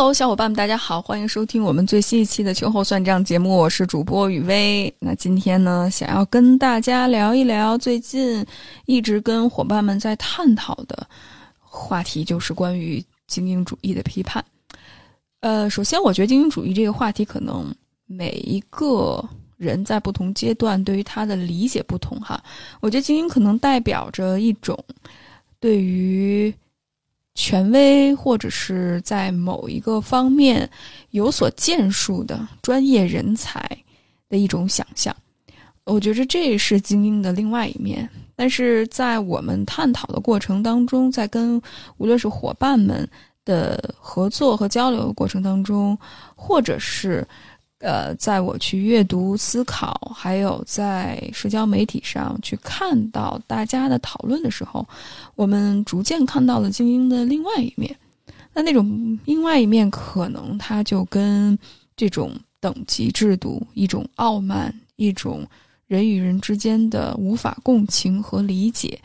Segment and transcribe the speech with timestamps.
[0.00, 4.90] Hello，小伙伴们，大家好，欢迎收听我们最新一期的秋后算账节目，我是主播雨薇。
[4.98, 8.42] 那今天呢，想要跟大家聊一聊最近
[8.86, 11.06] 一直跟伙伴们在探讨的
[11.58, 14.42] 话题，就是关于精英主义的批判。
[15.40, 17.70] 呃，首先，我觉得精英主义这个话题，可能
[18.06, 19.22] 每一个
[19.58, 22.42] 人在不同阶段对于它的理解不同哈。
[22.80, 24.82] 我觉得精英可能代表着一种
[25.60, 26.50] 对于。
[27.34, 30.68] 权威或者是在某一个方面
[31.10, 33.64] 有所建树的专业人才
[34.28, 35.14] 的一种想象，
[35.84, 38.08] 我觉着这是精英的另外一面。
[38.36, 41.60] 但是在我们探讨的过程当中，在跟
[41.98, 43.08] 无论是伙伴们
[43.44, 45.98] 的合作和交流的过程当中，
[46.34, 47.26] 或者是。
[47.80, 54.86] 呃，在我去阅读、思考，还有在社交媒体上去看到大家的讨论的时候，
[55.34, 57.96] 我们逐渐看到了精英的另外一面。
[58.52, 61.58] 那那种另外一面，可能它就跟
[61.96, 65.46] 这种等级制度、一种傲慢、一种
[65.86, 69.00] 人与人之间的无法共情和理解，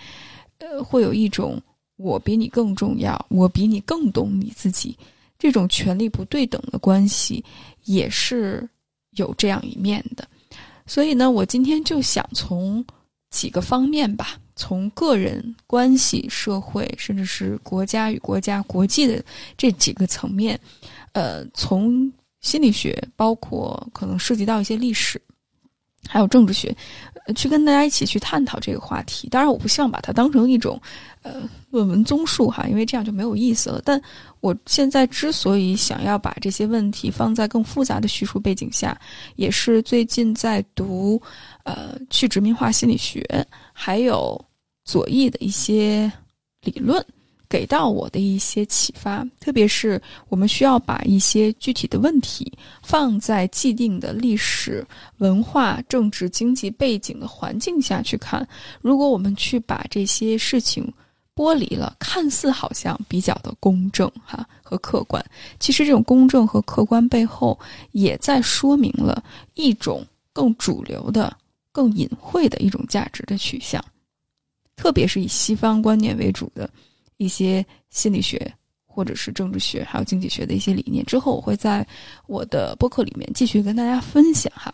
[0.58, 1.62] 呃，会有一种
[1.96, 4.97] 我比你更重要，我比你更懂你自己。
[5.38, 7.44] 这种权力不对等的关系
[7.84, 8.68] 也是
[9.12, 10.28] 有这样一面的，
[10.85, 12.84] 所以呢，我今天就想从
[13.29, 19.24] 几个方面吧，从个人关系、社会，甚至是国家与国家、国际的
[19.57, 20.59] 这几个层面，
[21.12, 25.22] 呃，从心理学，包括可能涉及到一些历史。
[26.07, 26.75] 还有政治学，
[27.34, 29.28] 去跟大家一起去探讨这个话题。
[29.30, 30.80] 当然，我不希望把它当成一种
[31.24, 31.41] 呃
[31.72, 33.81] 论文综述哈，因为这样就没有意思了。
[33.84, 34.00] 但
[34.41, 39.00] 我现在之所以想要把这些问题放在更复杂的叙述背景下，
[39.38, 41.19] 也是最近在读
[41.63, 43.25] 呃去殖民化心理学，
[43.74, 44.40] 还有
[44.84, 46.12] 左翼的一些
[46.62, 47.03] 理论。
[47.56, 52.52] 给到我的一些启发，特别是我们需要把一些具体的问题
[52.84, 54.86] 放在既定的历史
[55.20, 58.46] 文化、政治经济背景的环境下去看。
[58.82, 60.86] 如果我们去把这些事情
[61.34, 65.24] 剥离了，看似好像比较的公正哈和客观，
[65.58, 67.58] 其实这种公正和客观背后
[67.94, 69.24] 也在说明了
[69.54, 71.34] 一种更主流的、
[71.72, 73.82] 更隐晦的一种价值的取向，
[74.76, 76.70] 特别是以西方观念为主的。
[77.18, 78.52] 一些心理学
[78.86, 81.86] 或者是政治学，还有经济学的一些理念，之后我会在
[82.28, 84.74] 我的播客里面继续跟大家分享哈。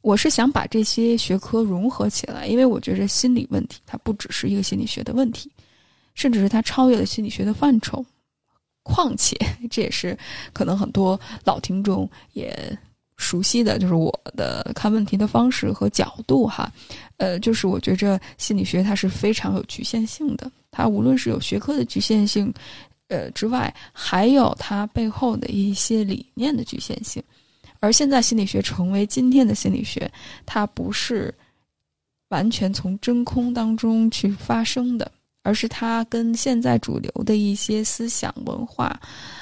[0.00, 5.50] 我是想把这些学科融合起来，因为我觉得心理问题它不只是一个心理学的问题，
[6.14, 8.04] 甚至是它超越了心理学的范畴。
[8.82, 9.36] 况且，
[9.70, 10.16] 这也是
[10.52, 12.78] 可能很多老听众也。
[13.16, 16.70] 熟悉的就是我的看问题的方式和角度哈，
[17.16, 22.52] 呃，就是我觉着心理学它是非常有局限性的，它无论是有学科的局限性，
[23.08, 27.22] 呃之外，还有它背后的一些理念的局限性。
[27.80, 30.10] 而现在心理学成为今天的心理学，
[30.44, 31.34] 它不是
[32.28, 35.10] 完全从真空当中去发生的，
[35.42, 38.98] 而是它跟现在主流的一些思想文化，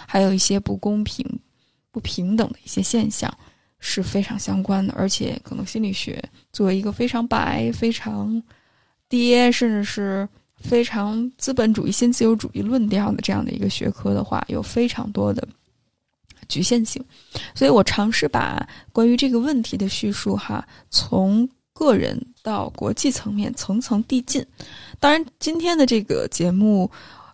[0.06, 1.26] 还有一些不公平、
[1.90, 3.32] 不平等的一些现象。
[3.86, 8.42] 是非常相关的，而且可能心理学作为一个非常白、非常
[9.10, 10.26] 爹，甚至是
[10.56, 15.46] 非常资本主义、新自由主义论调的这样的一个学科的话，有非常多的
[16.48, 17.04] 局限性。
[17.54, 24.42] 所以我尝试把关于这个问题的叙述，哈，从个人到国际层面层层递进。
[24.98, 26.90] 当然，今天的这个节目，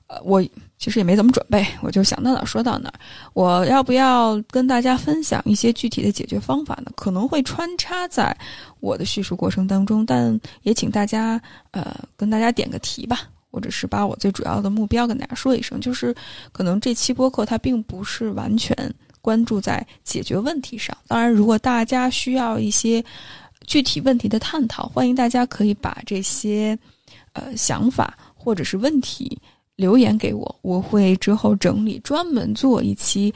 [0.08, 0.44] 呃，我。
[0.80, 2.90] 其实也没怎么准备，我就想到哪说到哪。
[3.34, 6.90] 我要不要跟大家分享一些具体的解决方法呢？
[6.96, 8.34] 可能会穿插在
[8.80, 11.38] 我的叙述过程当中，但也请大家
[11.72, 15.78] 呃跟大家点个题吧，或者是把我最主要的目标跟大家说一声。
[15.78, 16.16] 就是
[16.50, 18.74] 可能这期播客它并不是完全
[19.20, 20.96] 关注在解决问题上。
[21.06, 23.04] 当然，如果大家需要一些
[23.66, 26.78] 具体问题的探讨，欢迎大家可以把这些
[27.34, 29.38] 呃想法或者是问题
[29.80, 33.32] 留言给我，我会之后整理专门做一期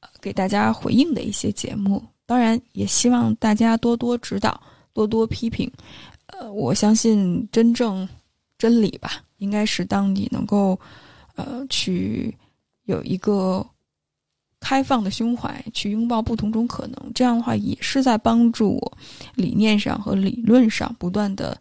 [0.00, 2.02] 呃给大家回应的一些节目。
[2.26, 4.60] 当然，也希望大家多多指导，
[4.92, 5.70] 多多批评。
[6.26, 8.06] 呃，我相信真正
[8.58, 10.78] 真理吧，应该是当你能够
[11.36, 12.36] 呃去
[12.84, 13.66] 有一个。
[14.60, 18.98] 开放的胸怀去拥抱不同种可能，这样的话也是在帮助我
[19.36, 21.56] 理念上和理论上不断的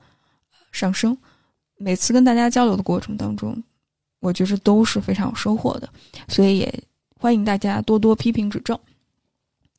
[0.72, 1.16] 上升。
[1.78, 3.56] 每次跟大家交流的过程当中，
[4.20, 5.90] 我觉得都是非常有收获的，
[6.28, 6.84] 所以也
[7.20, 8.78] 欢迎大家多多批评指正。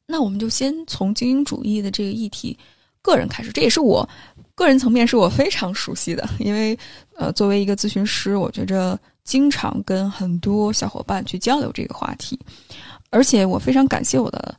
[0.06, 2.56] 那我们就先从精英主义的这个议题
[3.02, 4.08] 个人开始，这也是我
[4.54, 6.78] 个人层面是我非常熟悉的，因为
[7.16, 12.38] 呃，作为一个咨询师，我觉着经常跟很多小伙伴去交流这个话题。
[13.10, 14.54] 而且我非常感谢我的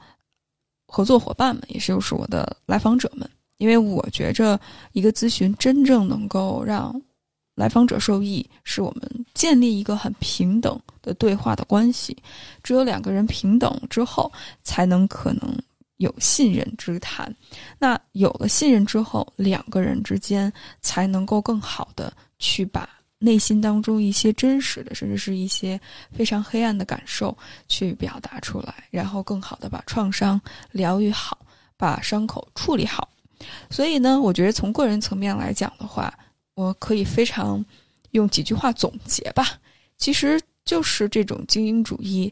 [0.87, 4.59] 合作伙伴们，也就是我的来访者们，因为我觉着
[4.91, 6.99] 一个咨询真正能够让
[7.59, 12.15] 来访者受益，是我们建立一个很平等的对话的关系。
[12.63, 14.31] 只有两个人平等之后，
[14.63, 15.53] 才能可能
[15.97, 17.35] 有信任之谈。
[17.77, 22.89] 那有了信任之后，两个人之间才能够更好的去把。
[23.21, 25.77] 内心当中一些真实的，甚至是一些
[26.09, 30.39] 非常黑暗的感受，去表达出来，然后更好的把创伤
[30.71, 31.37] 疗愈好，
[31.75, 33.09] 把伤口处理好。
[33.69, 36.17] 所以呢，我觉得从个人层面来讲的话，
[36.59, 37.63] 我可以非常
[38.11, 39.57] 用几句话总结吧。
[39.97, 42.31] 其实就是这种精英主义，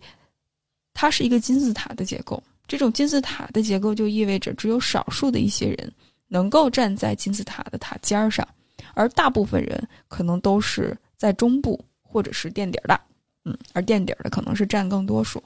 [0.94, 2.44] 它是一个金字塔的结构。
[2.68, 5.89] 这种金字塔的结构就意味着只有少数的一些人
[6.27, 8.45] 能够站在金字塔的塔尖儿上。
[8.94, 13.00] 而大部分人可能都是在中部或者是垫底的，
[13.45, 15.41] 嗯，而垫底的可能是占更多数。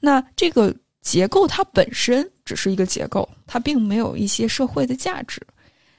[0.00, 5.40] 那这个结构它本身只是一个结构，它并没有一些社会的价值。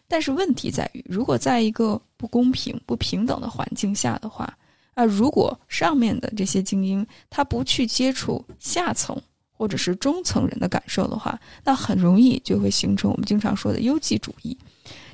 [0.10, 4.52] 但是问题在于，如果在一个不公平、不平等的环境下的话，
[4.96, 9.16] 啊，如果上面的这些精英他不去接触下层
[9.52, 14.58] 或者是中层人的感受的话，那很容易就会形成我们经常说的优绩主义。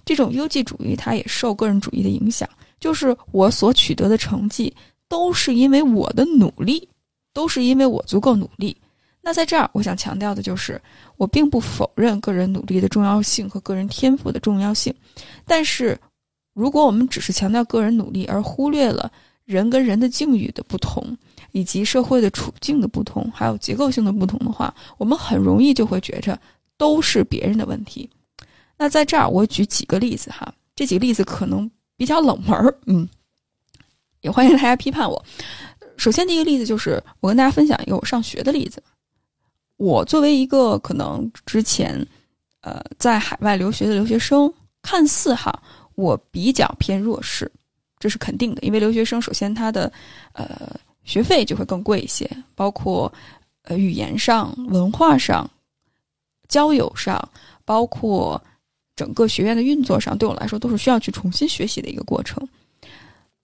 [0.06, 2.48] 这种优绩主义，它也受个人主义的影响。
[2.80, 4.74] 就是我所取得的成绩，
[5.10, 6.88] 都是因为我的努力，
[7.34, 8.76] 都是因为我足够努力。
[9.28, 10.80] 那在这儿，我想强调的就是，
[11.18, 14.94] 我并不否认个人努力的重要性和个人天赋的重要性。
[15.48, 16.00] 但是，
[16.54, 19.12] 如果我们只是强调个人努力，而忽略了
[19.44, 21.18] 人跟人的境遇的不同，
[21.54, 26.40] 以及社会的处境的不同，还有结构性的不同的话，我们很容易就会觉着
[26.78, 28.08] 都是别人的问题。
[28.78, 31.68] 那在这儿，我举几个例子哈，这几个例子可能
[31.98, 33.10] 比较冷门儿，嗯，
[34.22, 35.26] 也欢迎大家批判我。
[35.98, 38.84] 首先，第一个例子就是我跟大家分享一个我上学的例子。
[39.78, 42.06] 我作为一个可能之前
[42.62, 44.52] 呃在海外留学的留学生，
[44.82, 45.62] 看似哈
[45.96, 47.52] 我比较偏弱势，
[48.00, 49.92] 这是肯定的，因为留学生首先他的
[50.34, 50.70] 呃
[51.04, 53.12] 学费就会更贵一些，包括
[53.64, 55.50] 呃语言上、文化上、
[56.48, 57.30] 交友上，
[57.64, 58.42] 包括。
[58.98, 62.48] 整个学院的运作上，对我来说都是需要去重新学习的一个过程。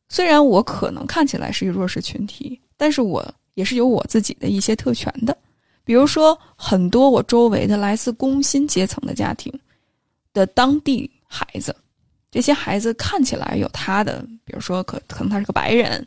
[0.08, 3.22] 虽然我可能看起来是一个弱势群体，但是我
[3.56, 5.38] 也是有我自己的一些特权的。
[5.84, 9.52] 比如说，很多我周围的来自工薪阶层的家庭
[10.34, 11.76] 的当地孩子，
[12.30, 16.06] 这些孩子看起来有他的，比如说可可能他是个白人，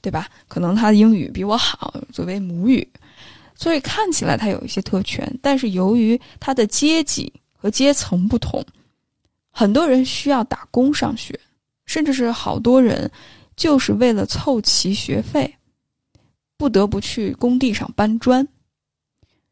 [0.00, 0.28] 对吧？
[0.48, 2.86] 可能他的英语比我好，作为母语，
[3.54, 5.38] 所以看起来他有一些特权。
[5.42, 8.64] 但是由于他的阶级和阶层不同。
[9.52, 11.38] 很多人需要打工上学，
[11.84, 13.10] 甚至是好多人
[13.56, 15.52] 就是为了凑齐学费，
[16.56, 18.46] 不得不去工地上搬砖。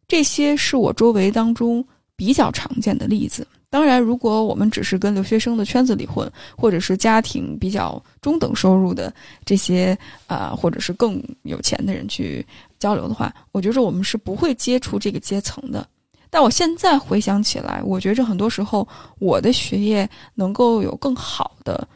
[0.08, 1.86] 这些是我周围当中
[2.16, 3.46] 比较常见的例子。
[3.70, 9.12] 当然，如果我们只是跟留学生的圈子里混，或者是家庭比较中等收入的
[9.44, 9.96] 这些
[10.26, 12.44] 啊，或者是更有钱的人去
[12.78, 15.86] 交流的话，我觉着我们是不会接触这个阶层的。
[16.30, 18.88] 但我现在回想起来，我觉着很多时候
[19.18, 21.86] 我的学业能够有更好的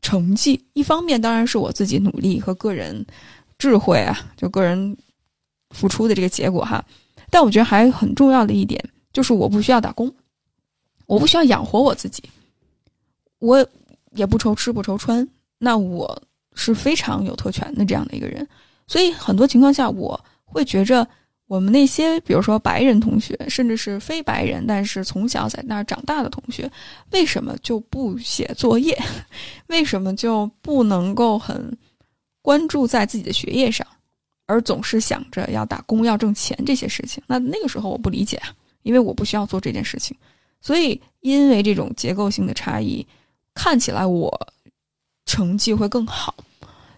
[0.00, 3.04] 成绩，一方面当然是我自己努力和个人
[3.58, 4.96] 智慧啊，就个人
[5.70, 6.84] 付出的这个结果哈。
[7.30, 8.82] 但我觉得还很重要的一点
[9.12, 10.12] 就是我不需要打工，
[11.06, 12.22] 我不需要养活我自己，
[13.38, 13.66] 我
[14.12, 16.22] 也不愁吃不愁穿，那我
[16.54, 18.46] 是非常有特权的这样的一个人。
[18.86, 21.06] 所以很多情况下，我会觉着。
[21.46, 26.70] 我们那些，比如说白人同学，甚至是非白人，但是从小在那儿长大的同学，
[27.12, 28.94] 为什么就不写作业？
[29.68, 31.74] 为什么就不能够很
[32.42, 33.86] 关注在自己的学业上，
[34.48, 37.22] 而总是想着要打工、要挣钱这些事情？
[37.26, 38.48] 那那个时候我不理解啊，
[38.82, 40.16] 因为我不需要做这件事情。
[40.62, 43.06] 所以因为这种结构性的差异，
[43.52, 44.34] 看起来我
[45.26, 46.34] 成绩会更好，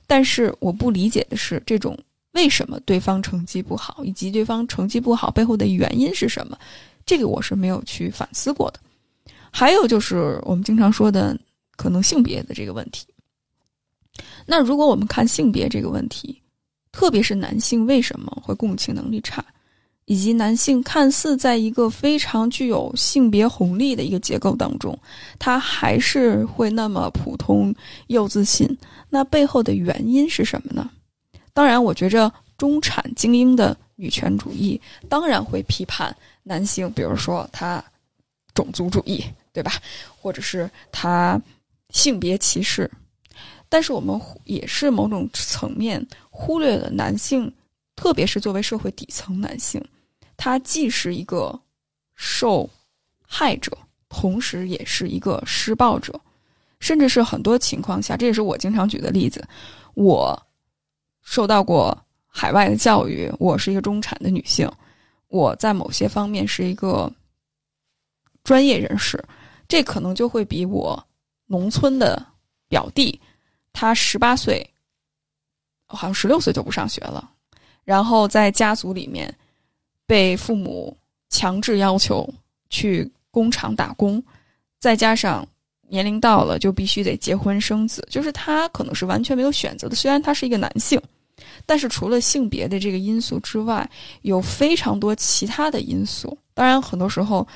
[0.07, 1.99] 但是我不理解的是这种
[2.33, 6.57] 为什么对方成绩不好，以及对方成绩不好背后的原因是什么，
[7.05, 8.79] 这个我是没有去反思过的。
[9.51, 11.37] 还有就是我们经常说的
[11.77, 13.05] 可能性别的这个问题。
[14.47, 16.41] 那如果我们看性别这个问题，
[16.93, 19.45] 特别是男性为什么会共情能力差，
[20.07, 24.99] 以及男性看似在一个非常具有性别红利的一个结构当中，
[25.39, 27.75] 他还是会那么普通
[28.09, 28.69] 又自信，
[29.09, 30.91] 那背后的原因是什么呢？
[31.53, 37.83] 当然，我觉着中产精英的女权主义当然会批判男性，比如说他
[38.55, 39.75] 种族主义，对吧？
[40.21, 41.41] 或者是他
[41.91, 42.91] 性别歧视。
[43.69, 46.05] 但是我们也是某种层面
[46.41, 47.53] 忽略了男性，
[47.95, 49.79] 特别是作为社会底层男性，
[50.39, 51.61] 他既是一个
[52.15, 52.69] 受
[53.27, 53.77] 害者，
[54.09, 56.19] 同时也是一个施暴者，
[56.79, 59.47] 甚至是很多情况下，这也是我经常举的例子。
[59.93, 60.35] 我
[61.21, 61.95] 受到过
[62.27, 64.67] 海外的教育，我是一个中产的女性，
[65.29, 67.13] 我在某些方面是一个
[68.45, 69.23] 专业人士，
[69.69, 71.07] 这可能就会比我
[71.45, 72.27] 农村的
[72.67, 73.21] 表弟。
[73.75, 74.69] 他十八岁，
[75.93, 77.29] 好像十六岁就不上学了，
[77.85, 79.33] 然后在家族里面
[80.07, 80.97] 被父母
[81.29, 82.29] 强制要求
[82.69, 84.23] 去工厂打工，
[84.79, 85.47] 再加上
[85.89, 89.97] 年龄到了就必须得结婚生子，就是他可能是完全没有选择的。
[89.97, 91.01] 虽然他是一个男性，
[91.67, 93.89] 但是除了性别的这个因素之外，
[94.23, 96.37] 有非常多其他的因素。
[96.55, 97.47] 当然，很多时候。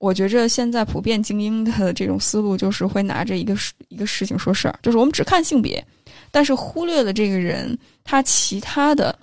[0.00, 5.84] 我觉着现在普遍精英的这种思路就是会拿着一个事一个事情说事儿，就是我们只看性别，
[6.30, 9.18] 但是忽略了这个人他其他的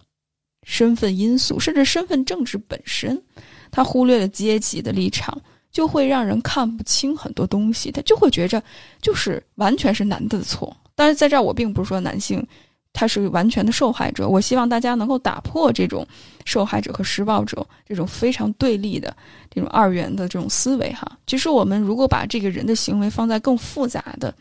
[0.63, 3.21] 身份因素，甚至身份政治本身，
[3.71, 5.39] 他忽略了阶级的立场，
[5.71, 8.61] 就会让人看不清很多东西，他就会觉着
[9.01, 10.75] 就是完全是男的的错。
[10.95, 12.45] 但是在这儿，我并不是说男性。
[12.97, 14.25] 他是完全的受害者。
[14.25, 16.07] 我希望大家能够打破这种
[16.45, 19.13] 受害者和施暴者这种非常对立的
[19.53, 21.05] 这种二元的这种思维哈。
[21.27, 24.33] 其实，我们如果把这个人的行为放在更复杂的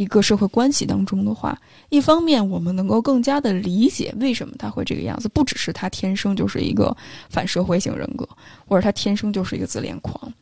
[0.00, 6.96] 一个社会关系当中的话，一方面我们能够更加的理解为什么他会这个样子，不只是他天生就是一个
[7.28, 8.26] 反社会型人格，
[8.66, 10.32] 或者他天生就是一个自恋狂，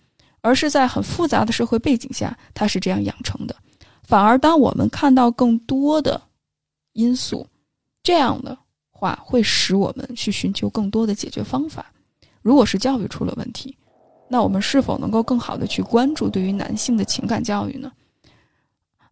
[0.42, 3.56] 而是在很复杂的社会背景下他是这样养成的。
[4.04, 6.22] 反而，当我们看到更多的。
[6.92, 7.46] 因素，
[8.02, 8.56] 这样的
[8.90, 11.92] 话会使我们去寻求更多的解决方法。
[12.42, 13.76] 如果是教育出了问题，
[14.28, 17.92] 那我们是否能够更好的去关注对于男性的情感教育呢？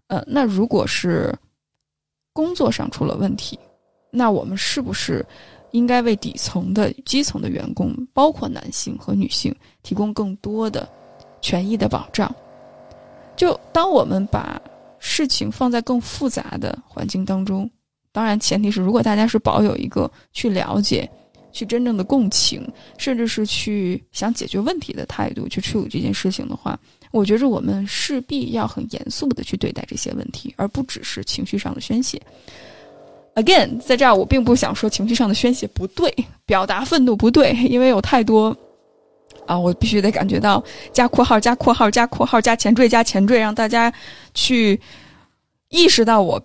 [0.08, 1.34] 呃，那如果是
[2.32, 3.58] 工作上出了问题，
[4.10, 5.25] 那我们是不是
[5.72, 10.88] 应该为底层的基层的员工，包括男性和女性，提供更多的
[11.40, 12.34] 权益的保障？
[13.36, 14.60] 就当我们把
[14.98, 17.70] 事情放在更复杂的环境当中。
[18.12, 21.06] 当然，前提是如果大家是保有一个去了解、
[21.52, 26.80] 去真正的共情，甚至是去想解决问题的态度去处理这件事情的话，
[27.16, 32.20] 我觉着我们势必要很严肃的去对待这些问题，而不只是情绪上的宣泄。
[33.35, 38.56] Again，在这儿我并不想说情绪上的宣泄不对，表达愤怒不对，因为有太多
[39.46, 43.92] 啊，我必须得感觉到加括号、加括号、加括号、加前缀、加前缀，让大家
[44.35, 44.80] 去
[45.70, 46.40] 意识到我。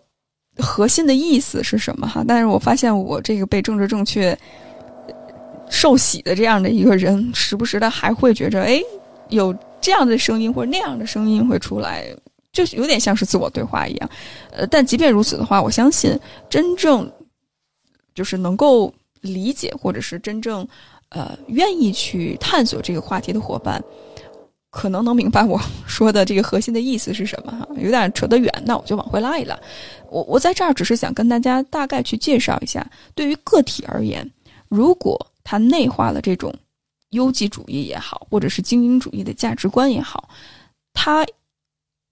[0.58, 2.26] 核心的意思是什么哈？
[2.28, 4.38] 但是我发现我这个被政治正确
[5.70, 8.80] 受洗的这样的一个人，时不时的还会觉着，哎，
[9.32, 12.06] 有这样的声音或者那样的声音会出来，
[12.54, 14.10] 就有点像是自我对话一样。
[14.52, 16.18] 呃，但即便如此的话，我相信
[16.50, 17.12] 真正
[18.14, 20.68] 就是能够理解或者是真正
[21.10, 23.84] 呃愿意去探索这个话题的伙伴。
[24.70, 29.60] 可能能明白我说的这个核心的意思是什么哈，有点扯得远，那我就往回拉一拉。
[30.10, 34.26] 我我在这儿只是想跟大家大概去介绍一下，对于个体而言，
[34.70, 36.56] 如果他内化了这种
[37.12, 40.30] 优绩主义也好，或者是精英主义的价值观也好，
[40.92, 41.26] 他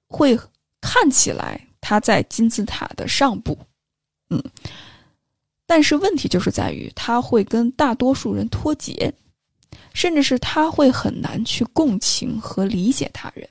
[0.08, 0.40] 会
[0.80, 3.58] 看起来他在金字塔的上部，
[4.30, 4.42] 嗯，
[5.66, 9.14] 但是问题就是在于他会跟大多数人脱节。
[9.94, 13.48] 甚至是他会很难去共情和理解他人，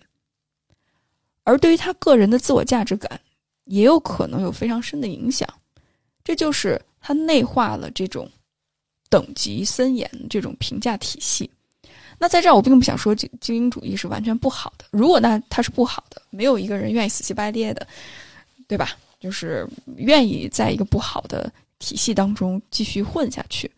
[1.42, 3.20] 而对于他个人的自我价值感，
[3.64, 5.48] 也有可能有非常深的影响。
[6.24, 8.30] 这就是他内化了这种
[9.08, 11.50] 等级森严这种评价体系。
[12.18, 14.84] 那在这儿，我并不想说精精英主义是完全不好的。
[14.90, 17.86] 如果那它是不好的，没有一个人愿意死乞白赖的，
[18.66, 18.90] 对吧？
[19.20, 23.70] 就是愿意在一个不好的体系当中继续混下去，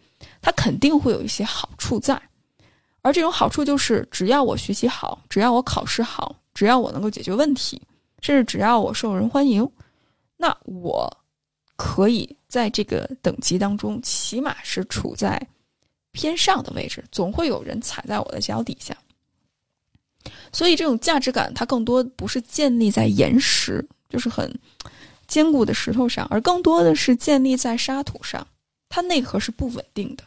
[0.42, 2.20] 它肯定会有一些好处在。
[3.02, 7.80] 而这种好处就是，只要我学习好，只要我考试好，只要我能够解决问题，
[8.20, 9.66] 甚至只要我受人欢迎，
[10.37, 11.10] 那我
[11.82, 15.40] 可以在这个等级当中，起码是处在
[16.12, 18.94] 偏上的位置，总会有人踩在我的脚底下。
[20.52, 24.54] 所以，这种价值感它更多不是建立在岩石，就是很
[25.26, 28.46] 坚固的石头上，而更多的是建立在沙土上，
[28.90, 30.25] 它内核是不稳定的。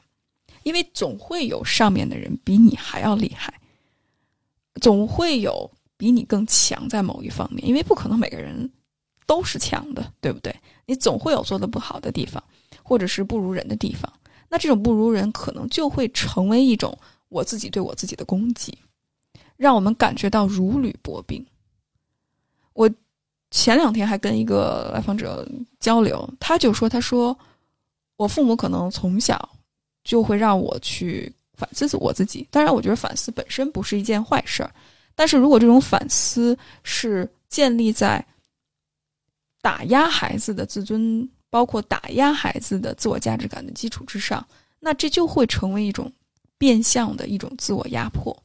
[0.63, 3.53] 因为总会有上面的人比你还要厉害，
[4.81, 8.67] 总会有比你更强在某一方面，因为不可能每个人
[9.25, 10.55] 都是强的，对不对？
[10.85, 12.43] 你总会有做的不好的地方，
[12.81, 14.11] 或者是不如人的地方。
[14.49, 16.97] 那这种不如人，可能就会成为一种
[17.29, 18.77] 我自己对我自己的攻击，
[19.57, 21.45] 让我们感觉到如履薄冰。
[22.73, 22.89] 我
[23.51, 25.47] 前两天还跟一个来访者
[25.79, 27.37] 交流，他就说：“他说
[28.15, 29.49] 我父母可能从小。”
[30.03, 32.45] 就会让我去反思我自己。
[32.51, 34.69] 当然，我觉得反思本身不是一件坏事儿，
[35.15, 38.21] 但是如果这种反思是建立在
[39.63, 44.45] 打压孩子的自尊，包括打压孩子的自我价值感的基础之上，
[44.79, 46.11] 那这就会成为一种
[46.57, 48.37] 变相的一种自我压迫。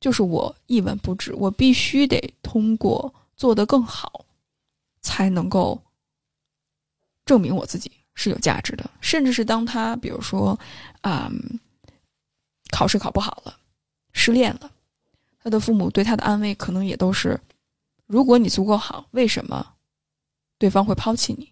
[0.00, 4.24] 就是我一文不值，我必须得通过做得更好，
[5.02, 5.80] 才能够
[7.26, 7.92] 证明我自己。
[8.16, 10.58] 是有价值的，甚至是当他比如说，
[11.00, 11.30] 啊，
[12.70, 13.56] 考试考不好了，
[14.12, 14.70] 失恋了，
[15.42, 17.40] 他的父母对他的安慰可能也都是：
[18.06, 19.74] 如果你足够好，为什么
[20.60, 21.50] 对方会抛弃你？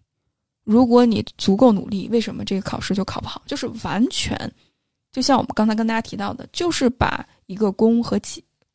[0.65, 3.43] 如果你足够努力，为什么这个考试就考不好？
[3.47, 4.39] 就是完全，
[5.11, 8.21] 就像我们刚才跟大家提到的，就是把一个功和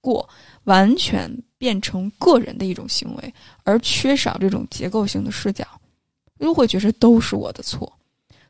[0.01, 0.27] 过
[0.63, 5.65] 完全变成个人的一种行为，而缺少这种结构性的视角。
[6.39, 7.89] 又会觉得都是我的错，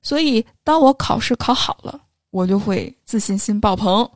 [0.01, 4.09] 所以当我考试考好了，我就会自信心爆棚。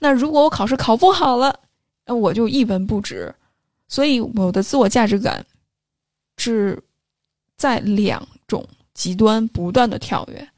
[0.00, 1.60] 那如果我考试考不好了，
[2.04, 3.32] 那我就一文不值。
[3.86, 5.44] 所以我的自我价值感
[6.38, 6.82] 是
[7.56, 10.48] 在两种极端不断的跳跃，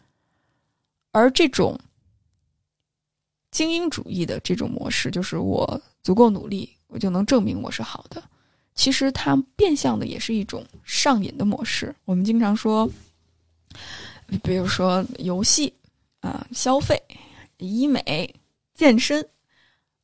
[1.12, 1.78] 而这种
[3.50, 8.22] 精英主义的这种模式，就是我足够努力，我就能证明我是好的。
[8.74, 11.94] 其实它变相的也是一种上瘾的模式。
[12.04, 12.88] 我们经常说，
[14.42, 15.72] 比如说游戏
[16.20, 17.00] 啊、消费、
[17.56, 18.32] 医美、
[18.74, 19.26] 健身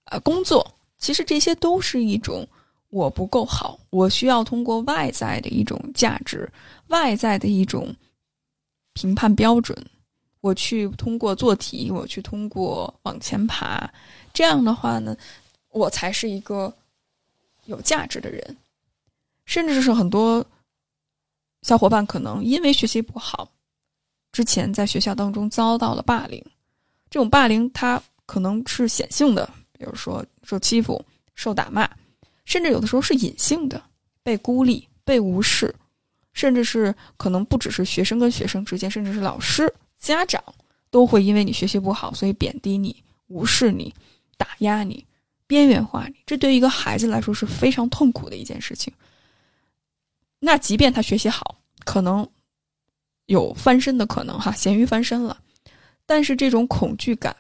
[0.04, 2.48] 啊、工作，其实这些都是一种
[2.94, 6.48] 我不够好，我需要通过外在的一种价值、
[6.86, 7.92] 外在的一种
[8.92, 9.76] 评判标准，
[10.40, 13.92] 我去通过做题，我去通过往前爬，
[14.32, 15.16] 这样的话呢，
[15.70, 16.72] 我才是一个
[17.64, 18.56] 有价值的人。
[19.44, 20.46] 甚至是很多
[21.62, 23.50] 小伙伴可能因为学习不好，
[24.30, 26.40] 之前在学校当中遭到了霸凌。
[27.10, 31.04] 这种霸凌它可能是显性的，比如说受欺负、
[31.34, 31.90] 受打骂，
[32.44, 33.82] 甚至有的时候是隐性的，
[34.22, 35.74] 被孤立、被无视，
[36.32, 40.42] 甚至是可能不只是学生跟学生之间，甚至是老师、家长
[40.90, 43.94] 都会因为你学习不好，所以贬低你、无视你、
[44.36, 45.04] 打压你、
[45.46, 46.14] 边缘化你。
[46.26, 48.92] 这对于一个孩子来说是非常痛苦的一件事情。
[50.38, 52.28] 那即便他学习好，可能
[53.26, 55.40] 有翻身的可能哈，咸鱼翻身了，
[56.04, 57.34] 但是这种恐惧感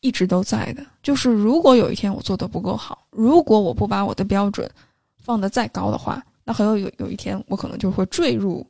[0.00, 0.86] 一直都在的。
[1.02, 4.70] 就是如果有一天我做的不够好，如果我不把我的标准
[5.16, 8.66] 放得再高的话，那很有有有一天我可能就会坠入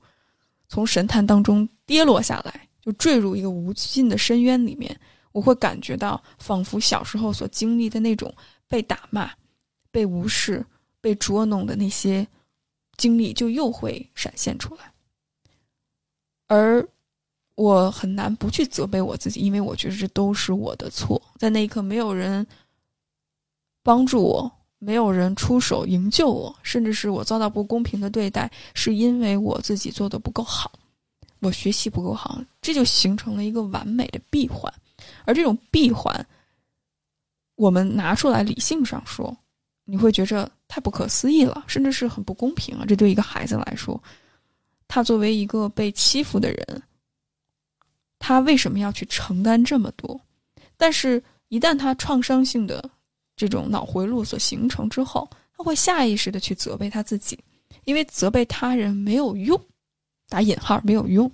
[0.68, 4.98] 从神坛当中跌落下来，就坠入一个无尽的深渊里面。
[5.32, 8.34] 我会感觉到仿佛小时候所经历的那种
[8.66, 9.30] 被打骂、
[9.90, 10.64] 被无视、
[11.00, 12.26] 被捉弄的那些。
[12.96, 14.92] 经历就又会闪现出来，
[16.48, 16.84] 而
[17.58, 21.20] 我很难不去责备我自己，因为我觉得这都是我的错。
[21.36, 22.46] 在那一刻，没有人
[23.82, 30.70] 帮助我，没有人出手营救我，甚至是我遭到不公平的对待，是因为我自己做的不够好，
[31.40, 34.72] 我学习不够好，这就形成了一个完美的闭环。
[35.24, 36.24] 而这种闭环，
[37.56, 39.36] 我们拿出来理性上说。
[39.90, 42.84] 你会觉着太不可思议了，甚至是很不公平啊！
[42.86, 43.98] 这对一个孩子来说，
[44.86, 46.82] 他作为一个被欺负的人，
[48.18, 50.20] 他为什么要去承担这么多？
[50.76, 52.88] 但是，一旦他创伤性的
[53.36, 57.38] 这种脑回路所形成之后，他会下意识的去责备他自己，
[57.84, 59.60] 因为责备他人没有用，
[60.28, 61.30] 打引号没有用，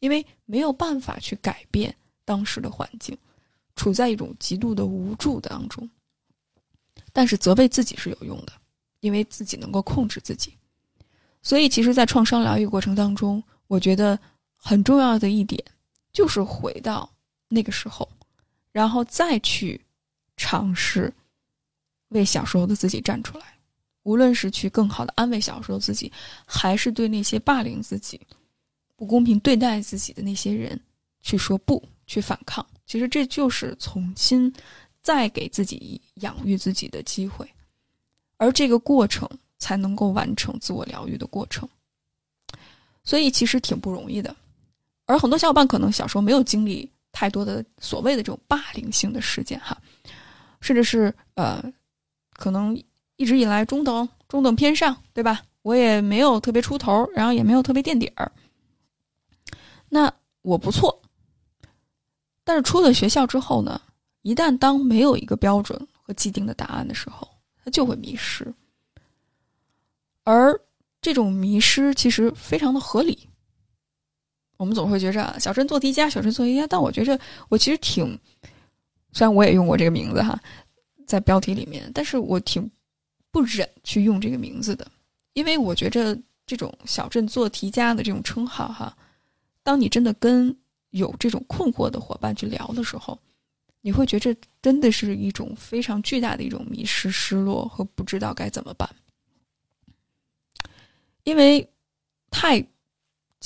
[0.00, 1.94] 因为没有办法去改变
[2.24, 3.16] 当时的环境，
[3.74, 5.88] 处在一种极度的无助当中。
[7.12, 8.52] 但是责备自己是有用的，
[9.00, 10.52] 因为自己能够控制自己。
[11.42, 14.18] 所以，其实，在创伤疗愈过程当中，我觉得
[14.54, 15.62] 很重要的一点
[16.16, 17.06] 就是回到
[17.46, 18.08] 那个时候，
[18.72, 19.78] 然后再去
[20.34, 21.12] 尝试
[22.08, 23.44] 为小时候的自己站出来，
[24.02, 26.10] 无论是去更好的安慰小时候自己，
[26.46, 28.18] 还是对那些霸凌自己、
[28.96, 30.80] 不公平对待自己的那些人
[31.20, 32.66] 去说不，去反抗。
[32.86, 34.50] 其实这就是重新
[35.02, 37.46] 再给自己养育自己的机会，
[38.38, 41.68] 而这个过程才能够完成自我疗愈的过程。
[43.04, 44.34] 所以其实挺不容易的。
[45.06, 49.80] 而很多小伙伴可能小时候没有经历太多的所谓的这种霸凌性的事件哈，
[50.60, 51.62] 甚至是呃，
[52.34, 52.76] 可能
[53.16, 55.42] 一直以来中等、中等偏上，对吧？
[55.62, 58.30] 我也没有特别出头，然后也没有特别垫底儿。
[59.88, 61.02] 那我不错。
[62.44, 63.80] 但是出了学校之后呢，
[64.22, 67.26] 一旦当没有一个标准和既定的答案的时候，
[67.64, 68.54] 他就会迷失。
[70.22, 70.60] 而
[71.00, 73.28] 这种迷失其实非常的合理。
[74.56, 78.18] 我们总会觉着小镇做题家，小镇做题家，但我觉着我其实挺，
[79.12, 80.38] 虽然我也用过这个名字哈，
[81.06, 82.70] 在标题里面，但是我挺
[83.30, 84.90] 不忍去用这个名字的，
[85.34, 88.96] 因为我觉着这种小镇做题家的这种称号哈，
[89.62, 90.56] 当你真的跟
[90.90, 93.18] 有这种困惑的伙伴去聊的时候，
[93.82, 98.88] 你会觉着真的是一种非常巨大的一种迷失、失落和不知道该怎么办，
[101.24, 101.68] 因为
[102.30, 102.66] 太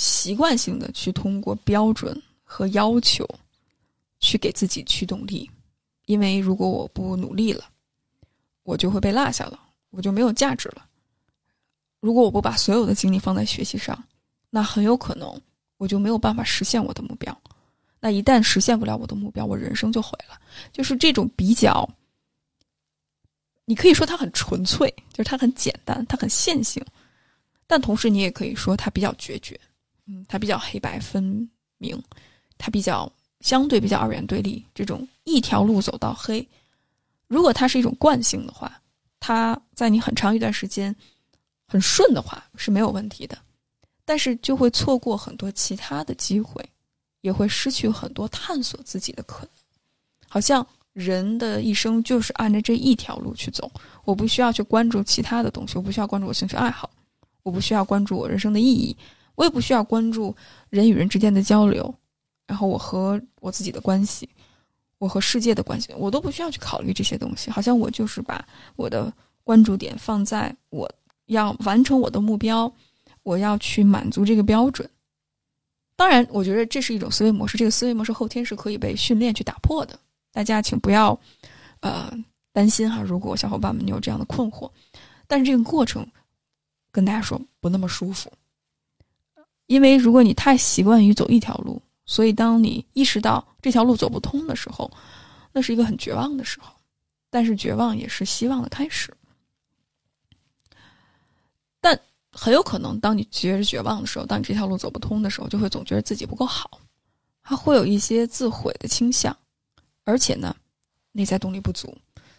[0.01, 3.29] 习惯性的去通过标准和要求
[4.19, 5.51] 去给自己驱动力，
[6.07, 7.65] 因为如果我不努力了，
[8.63, 9.61] 我就会被落下了，
[9.91, 10.87] 我就没有价值了。
[12.01, 14.03] 如果我不把所有的精力放在学习上，
[14.49, 15.41] 那很有可能。
[15.77, 17.35] 我就没有办法实现我的目标，
[18.01, 20.39] 那一旦实现不了我的目标，我人生就毁了。
[20.73, 21.89] 就是这种比较，
[23.65, 26.85] 你可以说它很纯粹，就是它很简单，它很线性，
[27.67, 29.59] 但同时你也可以说它比较决绝，
[30.29, 32.01] 它比较黑白分明，
[32.59, 36.46] 它比较相对比较二元对立，这种一条路走到黑。
[37.27, 38.81] 如果它是一种惯性的话，
[39.18, 40.94] 它在你很长一段时间
[41.66, 43.38] 很顺的话是没有问题的。
[44.05, 46.68] 但是就会错过很多其他的机会，
[47.20, 49.51] 也会失去很多探索自己的可能。
[50.27, 53.70] 好像人的一生就是按着这一条路去走，
[54.05, 56.90] 我不需要去关注其他的东西，我不需要关注我兴趣爱好，
[57.44, 58.96] 我不需要关注我人生的意义，
[59.40, 60.37] 我也不需要关注
[60.68, 61.94] 人与人之间的交流，
[62.46, 64.29] 然后我和我自己的关系，
[64.98, 67.50] 我和世界的关系，我都不需要去考虑这些东西。
[67.50, 69.11] 好像我就是把我的
[69.42, 70.87] 关注点放在我
[71.29, 72.70] 要完成我的目标。
[73.22, 74.88] 我要去满足这个标准，
[75.94, 77.59] 当然，我觉得这是一种思维模式。
[77.59, 79.98] 这个思维模式后天是可以被训练去打破的。
[80.33, 81.18] 大家请不要，
[81.81, 82.11] 呃，
[82.50, 83.03] 担心哈。
[83.03, 84.70] 如果小伙伴们你有这样的困惑，
[85.26, 86.07] 但是这个过程
[86.90, 88.33] 跟大家说不那么舒服，
[89.71, 94.91] 因为如果你太习惯于走一条路，所以当你意识到这条路走不通的时候，
[95.53, 96.73] 那是一个很绝望的时候。
[97.31, 99.15] 但是绝望也是希望的开始。
[101.81, 101.99] 但。
[102.33, 106.81] 很有可能，当你觉着绝望的时候，当你这条路走不通的时候，就会总觉得自己不够好，
[107.41, 109.37] 还会有一些自毁的倾向，
[110.05, 110.55] 而且呢，
[111.11, 111.93] 内在动力不足。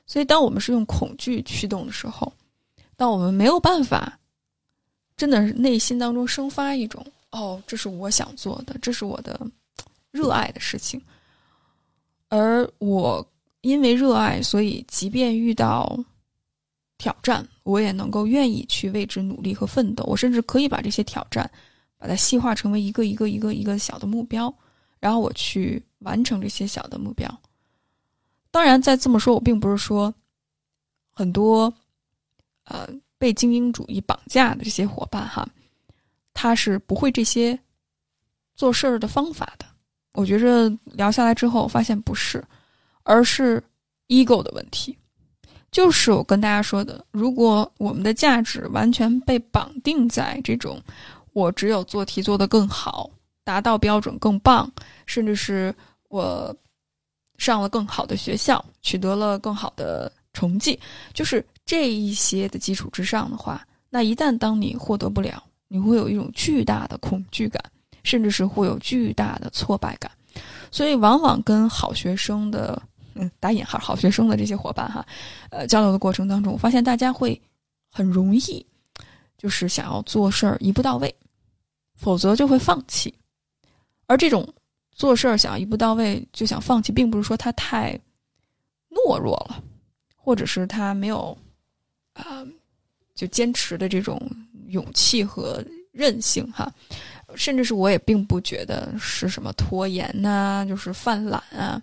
[0.07, 2.31] 所以，当我们是用恐惧驱动的时候，
[2.95, 4.17] 当我们没有办法，
[5.17, 9.39] 真的是内心当中生发一种“哦，这是我想做的，这是我的
[10.11, 11.01] 热爱的事情”，
[12.29, 13.25] 而我
[13.61, 15.97] 因为热爱，所以即便遇到。
[16.97, 20.03] 挑战，我也能够愿意去为之努力和奋斗。
[20.03, 21.49] 我甚至可以把这些挑战，
[21.97, 24.53] 把它细化成为一个一个一个一个小的目标，
[24.99, 27.27] 然后我去完成这些小的目标。
[28.51, 30.13] 当然，在这么说，我并不是说
[31.09, 31.73] 很多
[32.65, 35.49] 呃被精英主义绑架的这些伙伴哈，
[36.41, 37.57] 他是不会这些
[38.55, 39.65] 做事儿的方法的。
[40.13, 42.43] 我觉着聊下来之后，发现不是，
[43.03, 43.63] 而是
[44.07, 44.97] ego 的问题。
[45.69, 50.81] 就是我跟大家说的，如果我们的价值完全被绑定在这种，
[51.33, 53.07] 我只有做题做得更好，
[53.43, 54.69] 达到标准更棒，
[55.05, 55.71] 甚至是
[56.09, 56.53] 我
[57.37, 60.79] 上了更好的学校，取得了更好的成绩，
[61.13, 67.63] 就是这一些的基础之上的话，那一旦当你获得不了，你会有一种巨大的恐惧感，
[68.03, 70.11] 甚至是会有巨大的挫败感，
[70.69, 72.81] 所以往往跟好学生的。
[73.13, 75.05] 嗯，打引号好学生的这些伙伴哈，
[75.49, 77.39] 呃，交流的过程当中，我发现大家会
[77.89, 78.65] 很容易，
[79.37, 81.13] 就是想要做事儿一步到位，
[81.93, 83.13] 否则就会放弃。
[84.07, 84.47] 而这种
[84.93, 87.99] 做事儿想要一步到位就想放弃，并不是说他太
[88.89, 89.61] 懦弱了，
[90.15, 91.37] 或者是他没有
[92.13, 92.47] 啊，
[93.13, 94.17] 就坚持的这种
[94.71, 96.71] 勇气和韧性哈。
[97.35, 101.81] 甚至是我也并不觉得是什么拖延呐，就是犯懒啊。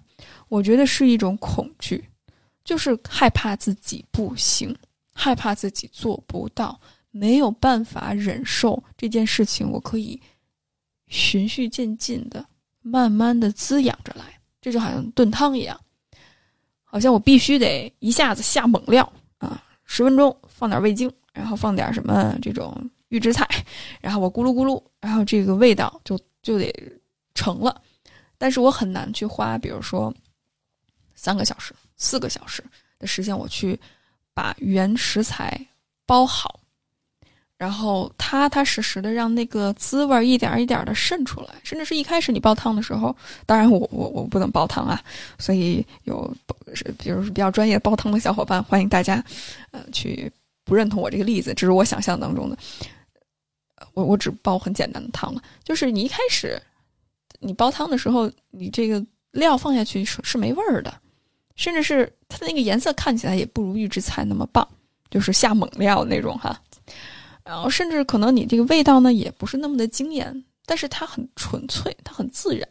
[0.49, 2.05] 我觉得是一种恐惧，
[2.65, 4.77] 就是害怕自己不行，
[5.15, 6.79] 害怕自己做不到，
[7.11, 9.71] 没有办法忍受这件事情。
[9.71, 10.21] 我可以
[11.07, 12.45] 循序渐进的、
[12.83, 15.81] 慢慢的滋养着来，这就好像炖汤一样，
[16.85, 22.77] 好像我必须得一下子下猛料啊，十分钟放点味精，然后放点什么这种
[23.11, 23.49] 预制菜，
[24.01, 26.75] 然后我咕噜咕噜，然后这个味道就就得
[27.33, 27.81] 成了。
[28.37, 30.13] 但是我很难去花，比如说
[31.15, 32.63] 三个小时、四个小时
[32.99, 33.79] 的时间，我去
[34.35, 35.59] 把原食材
[36.05, 36.59] 包好，
[37.57, 41.55] 然后踏踏实实的让那个滋味一点一点的渗出来。
[41.63, 43.15] 甚至是一开始你煲汤的时候，
[43.47, 45.03] 当然我我我不能煲汤啊，
[45.39, 46.33] 所以有
[46.75, 49.25] 是比如比较专业煲汤的小伙伴，欢迎大家
[49.73, 50.31] 呃去
[50.69, 52.57] 不认同我这个例子，这是我想象当中的。
[53.95, 56.61] 我我只煲很简单的汤了，就是你一开始。
[57.41, 60.93] 你煲汤的时候，你这个料放下去是是没味儿的，
[61.55, 64.67] 甚至是它的那个颜色看起来也不如预制菜那么棒，
[65.09, 66.61] 就是下猛料那种哈。
[67.45, 72.69] 然后甚至可能你这个味道呢也不是那么的惊艳，但是它很纯粹，它很自然，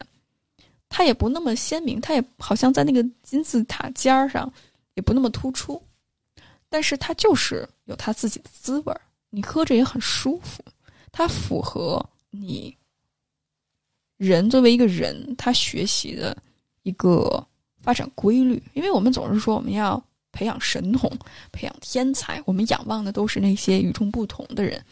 [0.89, 4.51] 它也不那么鲜明，它也好像在那个金字塔尖儿上
[4.95, 5.81] 也不那么突出，
[6.67, 10.63] 但是它就是有它自己的滋味儿，你喝着也很舒服，
[11.11, 12.73] 它符合你。
[14.17, 16.35] 人作为一个人，他学习的
[16.81, 17.45] 一个
[17.81, 21.07] 发展规律，因为我们总是说我们要培养神童、
[21.51, 24.83] 培养天才，我们仰望的都是那些与众不同的人。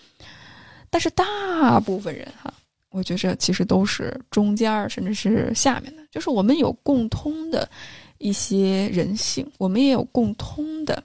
[0.91, 2.53] 但是大部分人哈，
[2.89, 7.67] 我觉着其实都是中间儿，甚至是下面的，就是我们有共通的
[8.19, 11.03] 一些人性，我们也有共通的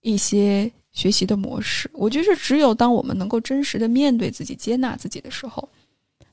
[0.00, 0.68] 一些
[0.98, 1.88] 学习的模式。
[1.94, 5.68] 我觉得只有当我们能够真实的面对自己、接纳自己的时候。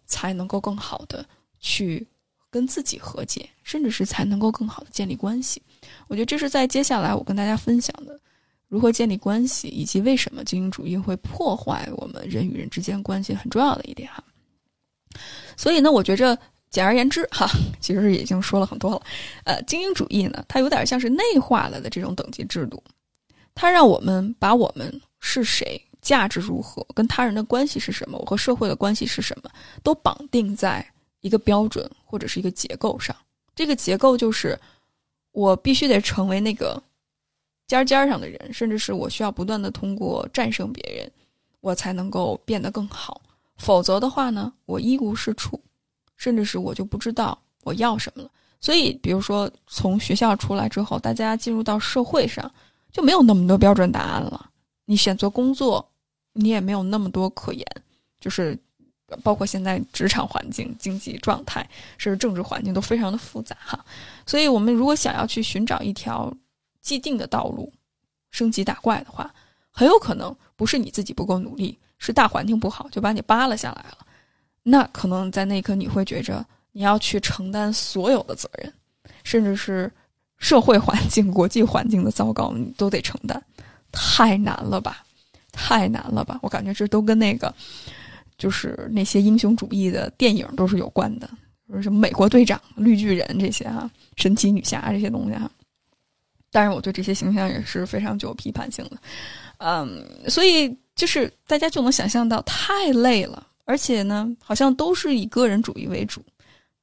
[0.07, 1.25] 才能够更好的
[1.59, 2.05] 去
[2.51, 5.59] 跟自己和解，甚至是才能够更好的建立关系。
[6.07, 8.19] 我觉得这是在接下来我跟大家分享的
[8.67, 14.23] 如何建立关系，以及为什么精英主义会破坏我们人与人之间关系很重要的一点哈。
[15.57, 16.37] 所以呢，我觉着
[16.69, 17.49] 简而言之哈，
[17.81, 19.01] 其实已经说了很多了。
[19.43, 22.83] 呃，精英主义呢，它有点像是内化了的这种等级制度，
[23.55, 25.81] 它让我们把我们是谁。
[26.01, 26.85] 价值如何？
[26.93, 28.15] 跟他人的关系是什么？
[28.19, 29.49] 我和社会的关系是什么？
[29.81, 30.87] 都绑定在
[31.21, 33.15] 一个标准或者是一个结构上。
[33.55, 34.55] 这个结构就是，
[35.31, 36.79] 我必须得成为那个
[37.65, 41.11] 尖尖上的人，甚至是我需要不断的通过战胜别人，
[41.59, 43.19] 我才能够变得更好。
[43.57, 45.59] 否则的话呢，我一无是处，
[46.17, 48.29] 甚至是我就不知道我要什么了。
[48.61, 52.51] 所以，比如说从学校出来之后，大家进入到社会上，
[52.95, 54.49] 就没有那么多标准答案了。
[54.85, 55.85] 你选择工作。
[56.37, 57.65] 你也没有那么多可言，
[58.19, 58.59] 就是
[59.23, 61.65] 包括现在职场环境、经济状态，
[61.97, 63.85] 甚至政治环境都非常的复杂哈。
[64.25, 66.29] 所以，我们如果想要去寻找一条
[66.81, 67.71] 既定的道路，
[68.31, 69.33] 升级打怪的话，
[69.71, 74.05] 很有可能不是你自己不够努力，是大环境不好就把你扒拉下来了。
[74.63, 78.73] 那可能在那一刻你会觉着你要去承担所有的责任，
[79.23, 79.89] 甚至是
[80.37, 83.41] 社会环境、国际环境的糟糕，你都得承担，
[83.91, 85.03] 太难了吧？
[85.51, 86.37] 太难了吧！
[86.41, 87.53] 我感觉这都跟那个，
[88.37, 91.29] 就是那些英雄主义的电影都是有关的，
[91.81, 95.49] 什么美国队长、绿巨人这些哈，神奇女侠这些东西哈。
[96.51, 98.97] 当然，我对这些形象也是非常具有批判性的。
[99.59, 106.21] 嗯，所以就是大家就能想象到，太累了，而且呢，好像都是以个人主义为主，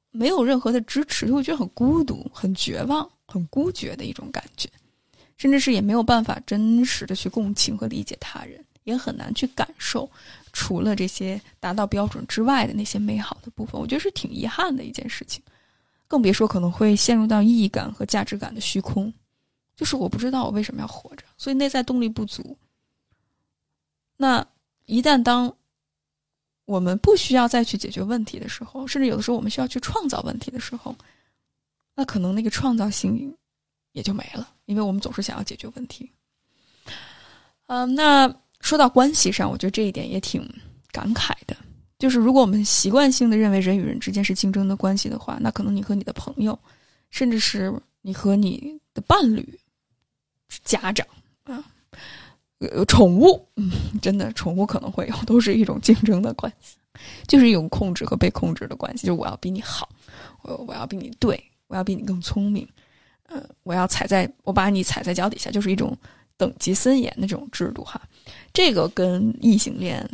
[0.09, 4.69] 没有任何的支持，就会觉得很孤独、很绝望、很孤绝的一种感觉。
[5.35, 10.09] 甚至是也没有办法真实的去共情和理解他人，也很难去感受
[10.53, 13.81] 除了这些达到标准之外的那些美好的部分。
[13.81, 15.43] 我觉得是挺遗憾的一件事情，
[16.07, 19.11] 更别说可能会陷入到意义感和价值感的虚空，
[19.75, 22.55] 就是我不知道我为什么要活着，所以内在动力不足。
[24.15, 24.45] 那
[24.85, 25.53] 一旦当
[26.65, 30.95] 我们不需要再去解决问题的时候，甚至有的时候我们需要去创造问题的时候，
[31.95, 33.35] 那可能那个创造性
[33.91, 34.49] 也就没了。
[34.65, 36.09] 因为我们总是想要解决问题，
[37.67, 40.47] 嗯，那说到关系上，我觉得这一点也挺
[40.91, 41.55] 感慨的。
[41.99, 46.57] 就是如果我们习惯性的认为人与人之间是竞争的关系的话，那可能你和你的朋友，
[47.09, 49.59] 甚至是你和你的伴侣、
[50.63, 51.05] 家长
[51.43, 51.63] 啊、
[52.59, 56.77] 呃，宠物，嗯，真的宠物可能会有，都是一种竞争的关系，
[57.27, 59.05] 就是一种控制和被控制的关系。
[59.05, 59.89] 就是我要比你好，
[60.41, 61.41] 我我要比你对，
[61.73, 62.67] 我要比你更聪明。
[63.29, 65.97] 嗯，我要踩在，我把你踩在脚底下，就是一种
[66.37, 67.99] 等级森严的这种制度哈。
[68.53, 70.07] 这个跟异性恋、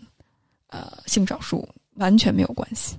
[0.69, 2.95] 呃性少数完全没有关系。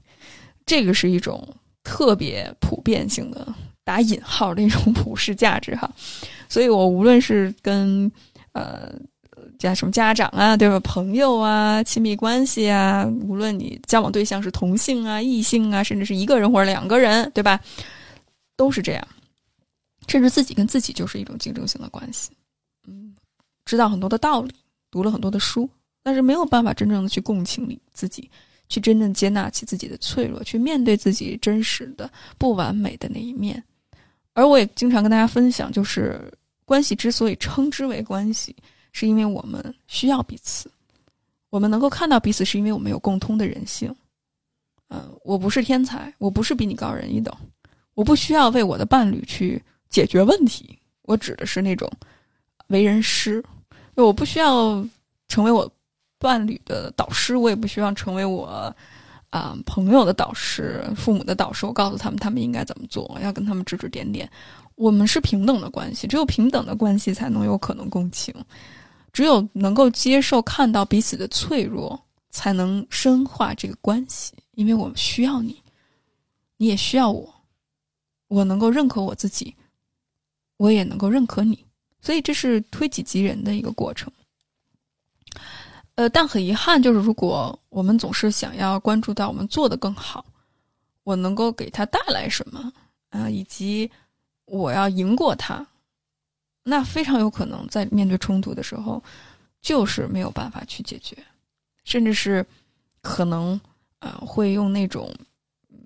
[0.66, 1.49] 这个是一种
[1.83, 3.46] 特别普遍性的，
[3.83, 5.90] 打引号的一种普世价值哈。
[6.51, 8.12] 所以我无论是跟
[8.53, 8.92] 呃
[9.59, 10.79] 家什么家长啊，对吧？
[10.81, 17.59] 朋友啊，亲密关系啊，无论你交往对象是同性啊、异性啊，甚至是一个人或者两个人，对吧？
[18.61, 19.09] 都是这样。
[20.07, 22.31] 甚至自己跟自己就是一种竞争性的关系。
[22.87, 23.16] 嗯，
[23.64, 24.53] 知道很多的道理，
[24.90, 25.66] 读了很多的书，
[26.03, 28.29] 但是没有办法真正的去共情你自己，
[28.68, 33.62] 去真正接纳起自己的脆弱，去面对自己真实的不完美的那一面。
[34.35, 36.20] 而我也经常跟大家分享，就是
[36.66, 38.55] 关系之所以称之为关系，
[38.92, 40.70] 是因为我们需要彼此，
[41.51, 43.94] 我们能够看到彼此，是因为我们有共通的人性。
[44.88, 47.33] 嗯，我不是天才，我不是比你高人一等，
[48.01, 49.63] 我不需要为我的伴侣去。
[49.91, 51.91] 解决问题，我指的是那种
[52.69, 53.45] 为人师。
[53.97, 54.87] 我不需要
[55.29, 55.71] 成为我
[56.17, 58.75] 伴侣的导师，我也不需要成为我
[59.31, 61.67] 啊朋友的导师、父母的导师。
[61.67, 64.31] 我告诉他们，他们应该怎么做，要跟他们指指点点。
[64.77, 68.33] 我们是平等的关系，只有平等的关系才能有可能共情，
[69.13, 74.33] 只有能够接受、看到彼此的脆弱，才能深化这个关系。
[74.53, 75.61] 因为我们需要你，
[76.57, 77.29] 你也需要我，
[78.31, 79.55] 我能够认可我自己。
[80.57, 81.64] 我也能够认可你，
[82.03, 84.12] 所以这是推己及人的一个过程。
[85.95, 90.23] 呃，但很遗憾，就是如果我们总是想要关注到我们做的更好，
[91.03, 92.71] 我能够给他带来什么
[93.09, 93.90] 啊，以及
[94.45, 95.66] 我要赢过他，
[96.62, 99.03] 那非常有可能在面对冲突的时候，
[99.62, 101.16] 就是没有办法去解决，
[101.85, 102.45] 甚至是
[103.01, 103.59] 可能
[103.99, 105.11] 啊会用那种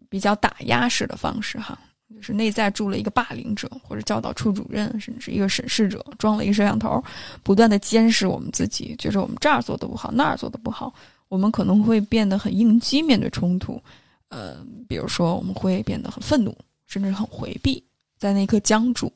[0.09, 1.79] 比较打压式的方式哈。
[2.15, 7.03] 就是内在住了一个霸凌者，或者教导处主任，甚至一个审视者，装了一个摄像头，
[7.43, 10.95] 不断的监视我们自己，觉着我们这儿做的不好，那儿做的不好，
[11.29, 13.83] 我们可能会变得很应激，面对冲突，
[14.29, 17.83] 呃，比如说我们会变得很愤怒，甚至很回避，
[18.19, 19.13] 在那一刻僵住，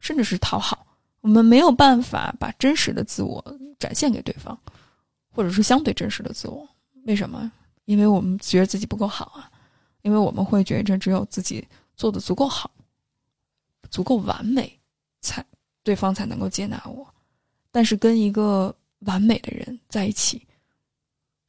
[0.00, 0.86] 甚至是讨好，
[1.20, 3.44] 我们没有办法把真实的自我
[3.78, 4.58] 展现给对方，
[5.30, 6.66] 或者是相对真实的自我。
[7.04, 7.50] 为什么？
[7.84, 9.50] 因为我们觉得自己不够好啊，
[10.02, 11.66] 因为我们会觉着只有自己。
[11.98, 12.70] 做的足够好，
[13.90, 14.78] 足够完美，
[15.20, 15.44] 才
[15.82, 17.04] 对方才能够接纳我。
[17.72, 20.46] 但是跟一个完美的人在一起，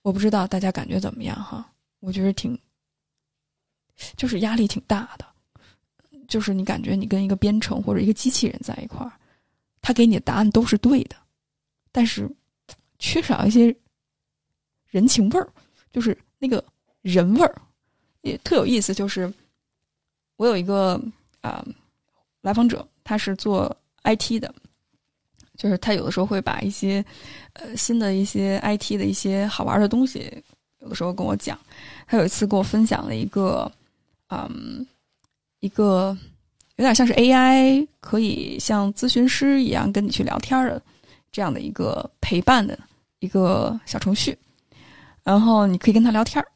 [0.02, 1.72] 我不知道大家感觉怎么样哈？
[2.00, 2.60] 我觉得挺，
[4.18, 5.26] 就是压力挺大的。
[6.28, 9.14] 就是你感觉你跟一个编程或者一个机器人在一块儿，
[9.82, 11.16] 他给你的答案都是对的，
[11.92, 12.28] 但是
[12.98, 13.76] 缺少一些
[14.88, 15.48] 人情味儿，
[15.92, 16.64] 就是那个
[17.02, 17.62] 人味儿，
[18.22, 19.32] 也特有意思，就是。
[20.40, 20.98] 我有一个
[21.42, 21.62] 啊
[22.40, 23.76] 来访者，他是做
[24.06, 24.54] IT 的，
[25.58, 27.04] 就是他有的时候会把一些
[27.54, 30.32] 呃新的一些 IT 的一些好玩的东西，
[30.80, 31.60] 有的时候跟我讲。
[32.08, 33.70] 他有一次跟我分享了一个
[34.30, 34.88] 嗯
[35.60, 36.18] 一个
[36.78, 40.82] 有点像是 AI 可以像咨询师一样跟你去聊天的
[41.34, 42.80] 这样的一个陪伴的
[43.20, 44.38] 一个小程序，
[45.22, 46.48] 然后你可以跟他聊天儿。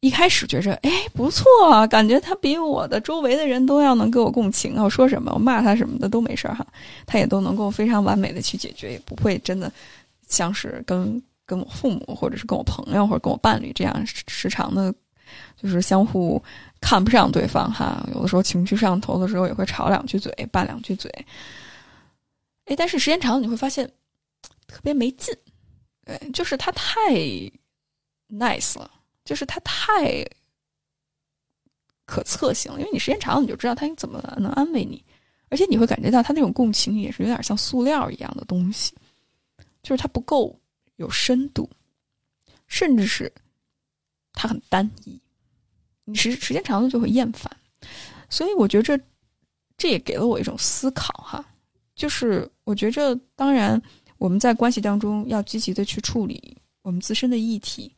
[0.00, 4.82] 一开始觉着，哎，不错啊，感觉他比我的周围的人都要能给我共情啊。
[4.82, 6.66] 我说什么，我骂他什么的都没事儿哈，
[7.04, 9.70] 他也都能够非常完美的去解决，也不会真的
[10.26, 14.90] 像是跟跟我父母或者是跟我朋友或者跟我伴侣这样时常的，
[15.60, 16.42] 就是相互
[16.80, 18.02] 看不上对方哈。
[18.14, 21.12] 有的时候情绪上头的时候也会吵两句嘴，拌两句嘴。
[22.64, 23.86] 哎，但是时间长了你会发现
[24.66, 25.34] 特别没劲，
[26.06, 27.12] 对，就是他太
[28.30, 28.90] nice 了。
[29.30, 30.26] 就是他太
[32.04, 35.04] 可测性了，因为你时间长了，你就知道他怎么能安慰你，
[35.50, 38.92] 而且你会感觉到他那种共情也是有点像塑料一样的东西，
[39.84, 40.58] 就是他不够
[40.96, 41.70] 有深度，
[42.66, 43.32] 甚至是
[44.32, 45.16] 他很单一，
[46.02, 47.48] 你时时间长了就会厌烦。
[48.28, 49.00] 所以我觉着
[49.76, 51.48] 这也给了我一种思考哈，
[51.94, 53.80] 就是我觉着当然
[54.18, 57.94] 我们在关系当中要积极的去处理我们自身的议题。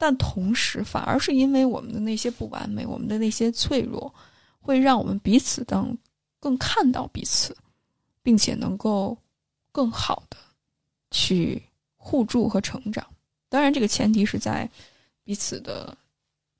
[0.00, 4.12] 但同时，反而是因为我们的那些不完美，我们的那些脆弱，
[4.58, 5.94] 会让我们彼此当
[6.38, 7.54] 更看到彼此，
[8.22, 9.14] 并且能够
[9.70, 10.38] 更好的
[11.10, 11.62] 去
[11.98, 13.06] 互助和成长。
[13.50, 14.66] 当然，这个前提是在
[15.22, 15.94] 彼此的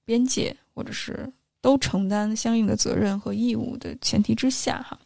[0.04, 1.32] 边界或者是
[1.62, 5.00] 都承担相应的责任和义务的前提之下，哈，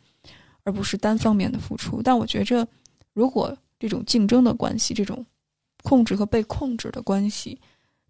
[0.64, 2.02] 而不是单方面的付出。
[2.02, 2.66] 但我觉着，
[3.12, 5.24] 如果这种竞争的关系，这种
[5.84, 7.60] 控制和被控制的关系，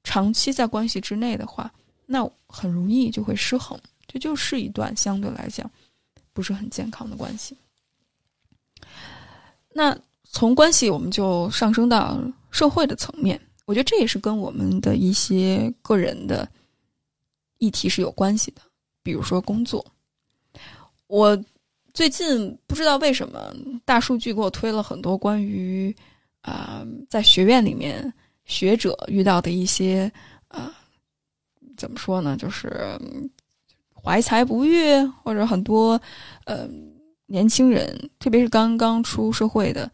[0.05, 1.73] 长期在关系之内的话，
[2.07, 3.77] 那很容易就会失衡，
[4.07, 5.69] 这就是一段相对来讲
[6.33, 7.57] 不是很健康的关系。
[9.73, 9.99] 那
[10.31, 16.49] 从关系我们就上升到社会的层面，我觉得这也是跟我们的一些个人的
[17.59, 18.61] 议题是有关系的。
[19.03, 19.85] 比如说工作，
[21.09, 21.37] 我
[21.93, 25.95] 最近不知道为什么大数据给我推了很多关于
[26.41, 28.13] 啊，在学院里面
[28.45, 30.11] 学者遇到的一些
[30.49, 30.73] 啊，
[31.77, 32.99] 怎么说呢，就是
[33.93, 36.01] 怀才不遇，或者很多
[36.45, 36.69] 呃
[37.27, 39.91] 年轻人，特别是刚刚出社会的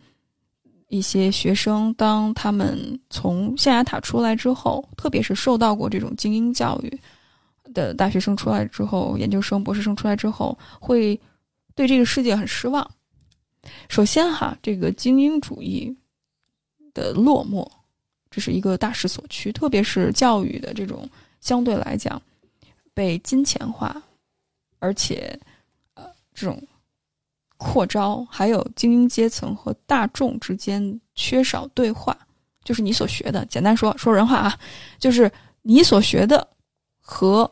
[0.88, 7.00] 一些学生，当他们从象牙塔出来之后，特别是受到过这种精英教育。
[7.72, 11.18] 的大学生出来之后，研究生、博士生出来之后，会
[11.76, 12.84] 对这个世界很失望。
[13.88, 15.96] 首先，哈，这个精英主义
[16.92, 17.64] 的落寞，
[18.30, 19.50] 这是一个大势所趋。
[19.50, 21.08] 特别是教育的这种
[21.40, 22.20] 相对来讲
[22.94, 24.00] 被金钱化，
[24.78, 25.38] 而且
[25.94, 26.62] 呃这种
[27.56, 32.16] 扩招，还有精英阶层和大众之间缺少对话。
[32.62, 34.58] 就是你所学的，简单说说人话啊，
[34.98, 35.30] 就是
[35.62, 36.46] 你所学的
[37.00, 37.50] 和。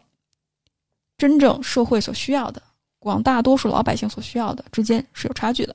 [1.17, 2.63] 真正社会所需要的，
[3.01, 5.75] 广大多数老百姓所需要的之间是有差距的。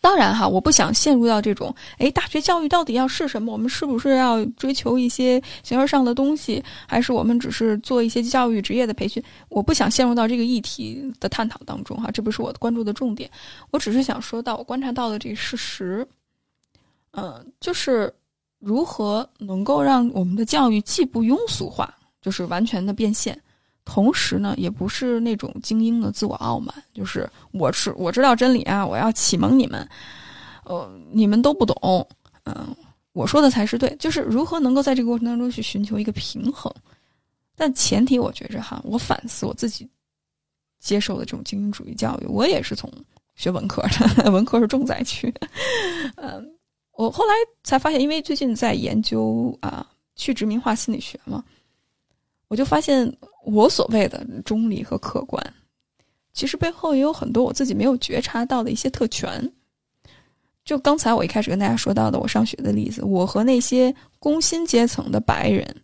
[0.00, 3.52] 当然哈，我不想陷入到这种，哎，大学教育到底要是什么？
[3.52, 9.20] 我们是不是要追求一些形而上的东西，还是我们只是做一些教育职业的培训？
[9.48, 13.28] 我不想陷入到这个议题的探讨当中哈，这不是我关注的重点。
[13.72, 16.06] 我只是想说到我观察到的这个事实，
[17.12, 18.14] 嗯，就是
[18.60, 21.92] 如何能够让我们的教育既不庸俗化，
[22.22, 23.36] 就是完全的变现。
[23.90, 29.88] 同时呢，也不是那种精英的自我傲慢，就是我是我知道真理啊，我要启蒙你们，
[30.64, 32.06] 呃，你们都不懂，
[32.44, 32.76] 嗯，
[33.14, 36.70] 我说的才是对，就是如何能够在这个过程当中去寻求一个平衡，
[37.56, 39.88] 但前提我觉着哈，我反思我自己
[40.78, 42.92] 接受的这种精英主义教育，我也是从
[43.36, 43.80] 学文科
[44.16, 45.32] 的， 文科是重灾区，
[46.16, 46.46] 嗯，
[46.92, 47.32] 我后来
[47.64, 51.42] 才发现，因为最近在研究啊去殖民化心理学嘛。
[52.48, 53.10] 我就发现，
[53.44, 55.54] 我所谓的中立和客观，
[56.32, 59.52] 其实背后也有很多我自己没有觉察到的一些特权。
[60.64, 65.82] 就刚才我一开始跟大家说到的，我上学的例子，我和那些工薪阶层的白人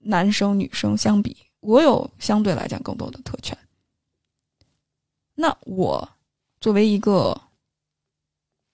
[0.00, 3.56] 男生女生相比，我有相对来讲更多的特权。
[5.34, 6.08] 那我
[6.60, 7.40] 作为一个，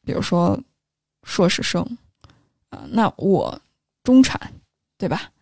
[0.05, 0.59] 比如说
[1.23, 1.83] 硕士生，
[2.69, 3.59] 啊，那我
[4.03, 4.53] 中产，
[4.99, 5.33] 对吧？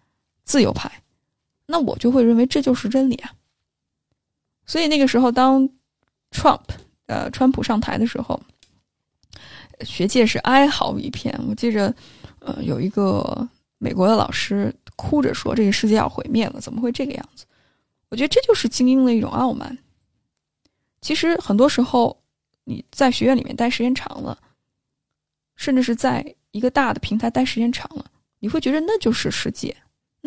[0.44, 0.90] 自由派。
[1.70, 3.30] 那我就会认为这就是真理啊。
[4.64, 5.68] 所以那个时候，当
[6.30, 6.62] Trump
[7.06, 8.40] 呃川普上台的时候，
[9.82, 11.38] 学界是哀嚎一片。
[11.46, 11.94] 我记着，
[12.38, 13.46] 呃，有一个
[13.76, 17.44] 美国的老师哭着说：“这个世界要毁灭了，怎么会这个样子？”
[18.08, 19.76] 我觉得这就是精英的一种傲慢。
[21.02, 22.18] 其实很多时候，
[22.64, 24.38] 你在学院里面待时间长了，
[25.56, 28.04] 甚至是在一个大的平台待时间长了，
[28.38, 29.76] 你会觉得那就是世界。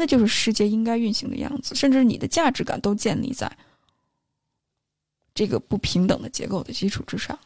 [0.02, 3.56] 那就是世界应该运行的样子，甚至你的价值感都建立在
[5.36, 7.38] 这个不平等的结构的基础之上。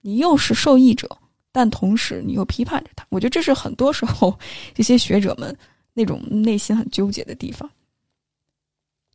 [0.00, 1.16] 你又是受益者，
[1.52, 3.06] 但同时你又批判着他。
[3.08, 4.36] 我觉得这是很多时候
[4.74, 5.56] 这些学者们
[5.94, 7.70] 那种内心很纠结的地方。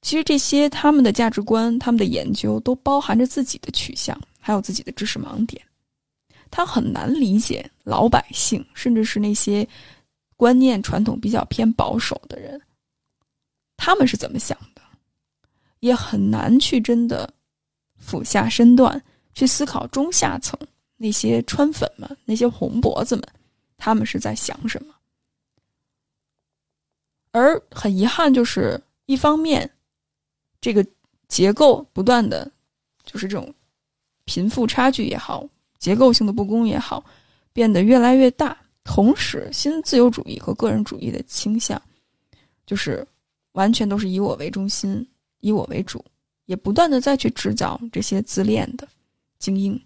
[0.02, 5.62] 其实这些他们的价值观、他们的研究都包含着自己的取向，还有自己的知识盲点。
[6.50, 9.68] 他很难理解老百姓，甚至是那些。
[10.42, 12.60] 观念传统比较偏保守的人，
[13.78, 14.82] 他们是怎么想的，
[15.82, 17.32] 也很难去真的
[18.00, 19.00] 俯下身段
[19.36, 20.60] 去思考中下层
[20.98, 23.24] 那些川粉们、那些红脖子们，
[23.78, 24.96] 他们是在想什么。
[27.34, 29.72] 而很遗憾，就是一方面，
[30.60, 30.84] 这个
[31.28, 32.52] 结构不断的，
[33.06, 33.54] 就是这种
[34.26, 37.06] 贫富差距也好，结构性的不公也好，
[37.54, 38.58] 变得越来越大。
[38.84, 41.82] 同时，新自由主义和个人主义的倾向，
[42.66, 43.08] 就是
[43.52, 45.08] 完全都是以我为中心，
[45.40, 46.04] 以我为主，
[46.46, 48.88] 也不断的再去制造这些自恋的
[49.38, 49.80] 精英，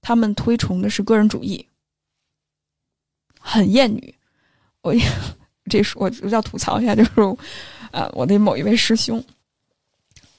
[0.00, 1.66] 他们推崇的是个人主义，
[3.40, 4.14] 很厌女。
[4.82, 5.02] 我也
[5.70, 7.10] 这是我我要吐槽一下，就是
[7.90, 9.24] 啊，我的某一位师兄，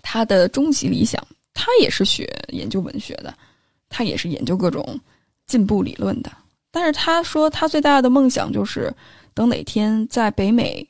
[0.03, 3.36] 他的终极理想，他也是学研究文学的，
[3.89, 4.99] 他也是研究各种
[5.47, 6.32] 进步理论的。
[6.76, 8.93] 但是他说，他最大的梦想就是
[9.34, 10.86] 等哪天在北美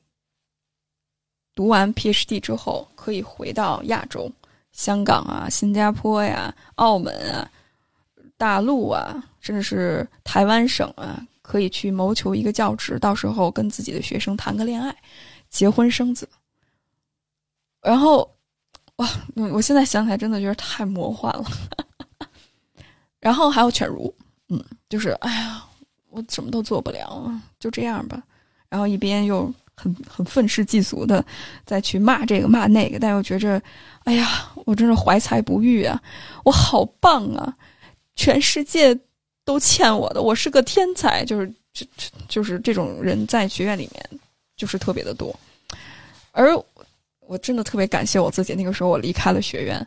[1.53, 4.31] 读完 PhD 之后，可以回到亚洲，
[4.71, 7.47] 香港啊、新加坡呀、澳门啊、
[8.35, 14.95] 大陆啊，甚至是台湾省啊，可以去谋求一个教职，到时候跟自己的学生谈个恋爱，
[15.51, 16.27] 结婚生子。
[17.79, 18.27] 然后，
[18.95, 19.07] 哇，
[19.53, 21.45] 我现在想起来真的觉得太魔幻了。
[23.21, 24.11] 然后还有犬儒，
[24.49, 25.63] 嗯，就是哎呀。
[26.15, 28.23] 我什么都做不了，就这样吧。
[28.69, 31.23] 然后一边又很很愤世嫉俗的
[31.65, 33.61] 再去骂这个骂那个，但又觉着，
[34.05, 36.01] 哎呀，我真是怀才不遇啊，
[36.45, 37.53] 我好棒啊，
[38.15, 38.97] 全世界
[39.43, 41.85] 都欠我的，我是个天才，就是就
[42.29, 44.19] 就是这种人在学院里面
[44.55, 45.37] 就是特别的多，
[46.31, 46.55] 而
[47.19, 49.85] 我真的特别感谢我自己，那个时候我离开了学院，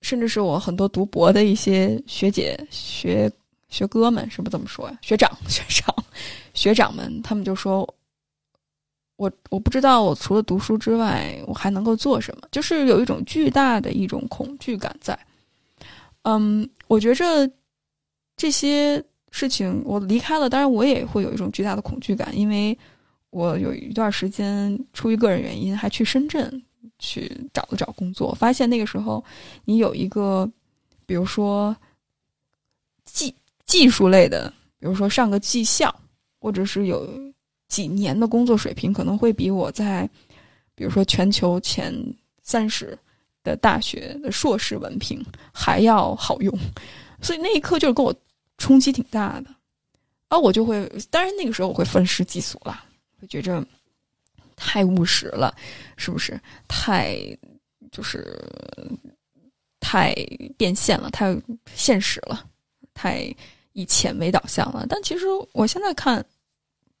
[0.00, 3.30] 甚至是我很多读博的一些学姐学。
[3.68, 4.98] 学哥们是不这么说呀？
[5.02, 6.04] 学长、学长、
[6.54, 7.80] 学长们，他们就说
[9.16, 15.18] ：“我我不知道，我除了读书之外，我还能够做什么？”就是有一种巨大的一种恐惧感在。
[16.22, 17.50] 嗯，我觉着
[18.36, 22.78] 这些事情我离开了，当然我也会有一种巨大的恐惧感，因为
[23.30, 26.62] 我有一段时间出于个人原因还去深圳
[27.00, 29.24] 去找了找工作，发现那个时候
[29.64, 30.48] 你有一个，
[31.06, 31.76] 比如说
[33.04, 33.34] 技。
[33.66, 35.94] 技术类的，比如说上个技校，
[36.38, 37.08] 或者是有
[37.68, 40.08] 几年的工作水平，可能会比我在，
[40.74, 41.92] 比如说全球前
[42.42, 42.96] 三十
[43.42, 46.56] 的大学的硕士文凭还要好用，
[47.20, 48.14] 所以那一刻就是给我
[48.58, 49.50] 冲击挺大的，
[50.28, 52.84] 啊，我就会，当然那个时候我会愤世嫉俗了，
[53.20, 53.66] 会觉着
[54.54, 55.54] 太务实了，
[55.96, 56.40] 是不是？
[56.68, 57.16] 太
[57.90, 58.38] 就是
[59.80, 60.14] 太
[60.56, 61.36] 变现了，太
[61.74, 62.46] 现实了。
[62.92, 63.34] 太
[63.74, 66.24] 以钱为导向了，但其实我现在看，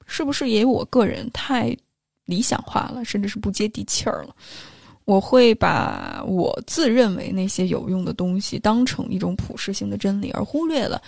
[0.06, 1.74] 是不是也有我个人太
[2.26, 4.36] 理想化了，甚至是不接地气儿了？
[5.06, 11.02] 我会把我自认为那些有用的东西当成一种普世性的真理，而忽略了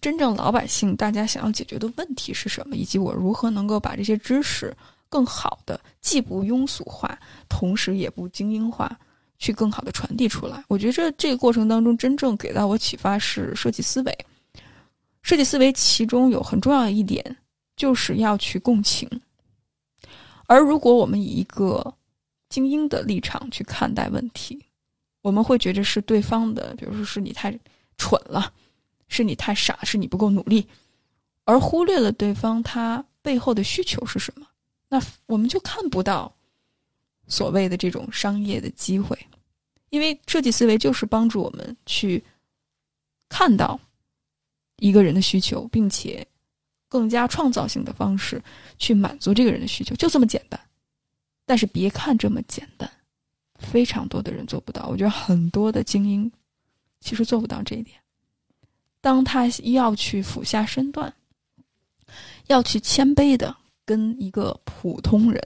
[0.00, 4.76] 真正老百姓大家想要解决的问题是什么，以及我如何能够把这些知识
[5.08, 7.18] 更好的既不庸俗化，
[7.48, 8.98] 同时也不精英化。
[9.38, 10.62] 去更好的传递出来。
[10.68, 14.18] 我觉得这这个过程当中，真正给到我启发是设计思维。
[15.22, 17.36] 设计思维其中有很重要的一点，
[17.76, 19.08] 就是要去共情。
[20.46, 21.94] 而如果我们以一个
[22.48, 24.62] 精英的立场去看待问题，
[25.22, 27.56] 我们会觉得是对方的，比如说是你太
[27.96, 28.52] 蠢了，
[29.08, 30.66] 是你太傻，是你不够努力，
[31.44, 34.46] 而忽略了对方他背后的需求是什么，
[34.88, 36.34] 那我们就看不到
[37.28, 39.16] 所谓的这种商业的机会。
[39.90, 42.24] 因为设计思维就是帮助我们去
[43.28, 43.78] 看到
[44.82, 46.26] 一个人的需求，并且
[46.88, 48.42] 更加创造性的方式
[48.78, 50.60] 去满足这个人的需求，就这么简单。
[51.46, 52.90] 但是别看这么简单，
[53.58, 54.88] 非常多的人做不到。
[54.88, 56.30] 我觉得很多的精英
[57.00, 57.96] 其实做不到这一点。
[59.00, 61.12] 当他要去俯下身段，
[62.48, 65.40] 要去谦卑的跟一个普通人，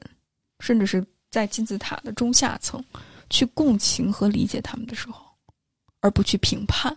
[0.61, 2.83] 甚至是在金字塔的中下层。
[3.29, 5.27] 去共情和理解他们的时候，
[5.99, 6.97] 而不去评判，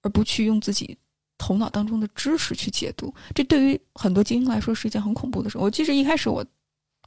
[0.00, 0.98] 而不去用自己
[1.44, 5.58] 头脑当中的知识去解读，这对于很多精英来说是一件很恐怖的事。
[5.58, 6.46] 我其实一开始我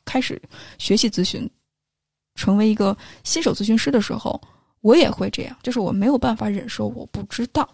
[0.04, 0.42] 开始
[0.78, 1.50] 学习咨询，
[2.36, 4.42] 成为一个新手咨询师的时候，
[4.82, 7.66] 我也会这样，就是我没有办法忍受我不知道，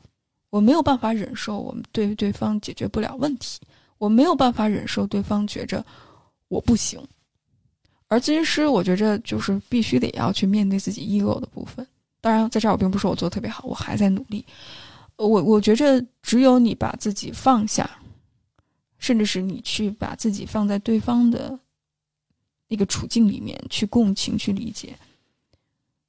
[0.52, 3.60] 我没有办法忍受我们对对方解决不了问题，
[3.98, 5.84] 我没有办法忍受对方觉着
[6.48, 7.02] 我不行。
[8.08, 11.88] 而咨询师，我觉着就是必须得要去面对自己 ego 的部分。
[12.22, 14.46] 当然，在这儿我并不是说我做的特别好，我还在努力。
[15.28, 17.90] 我我觉着只有你把自己放下，
[18.98, 21.60] 甚至是你去把自己放在对方的
[22.68, 24.98] 那个处境里面去共情、去理解，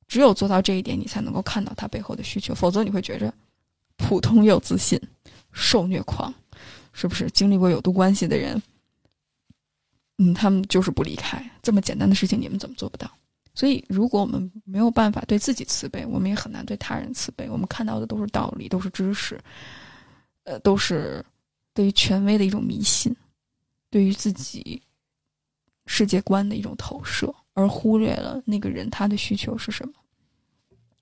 [0.06, 2.54] 只有做到这一点，你才能够看到他背后的需求。
[2.54, 3.32] 否则，你会觉着
[3.96, 5.00] 普通又自信、
[5.52, 6.32] 受虐狂，
[6.92, 8.62] 是不是经历过有毒关系的人？
[10.18, 13.10] 嗯，他们就是不离开这么简单的事情，你们怎么做不到？
[13.54, 17.48] 所以，如果我们没有办法对自己慈悲，我们也很难对他人慈悲。
[17.48, 19.38] 我们看到的都是道理，都是知识，
[20.44, 21.24] 呃，都是
[21.74, 23.14] 对于权威的一种迷信，
[23.90, 24.80] 对于自己
[25.86, 29.94] 世界观的一种投射，而忽略了那个人他的需求是什么。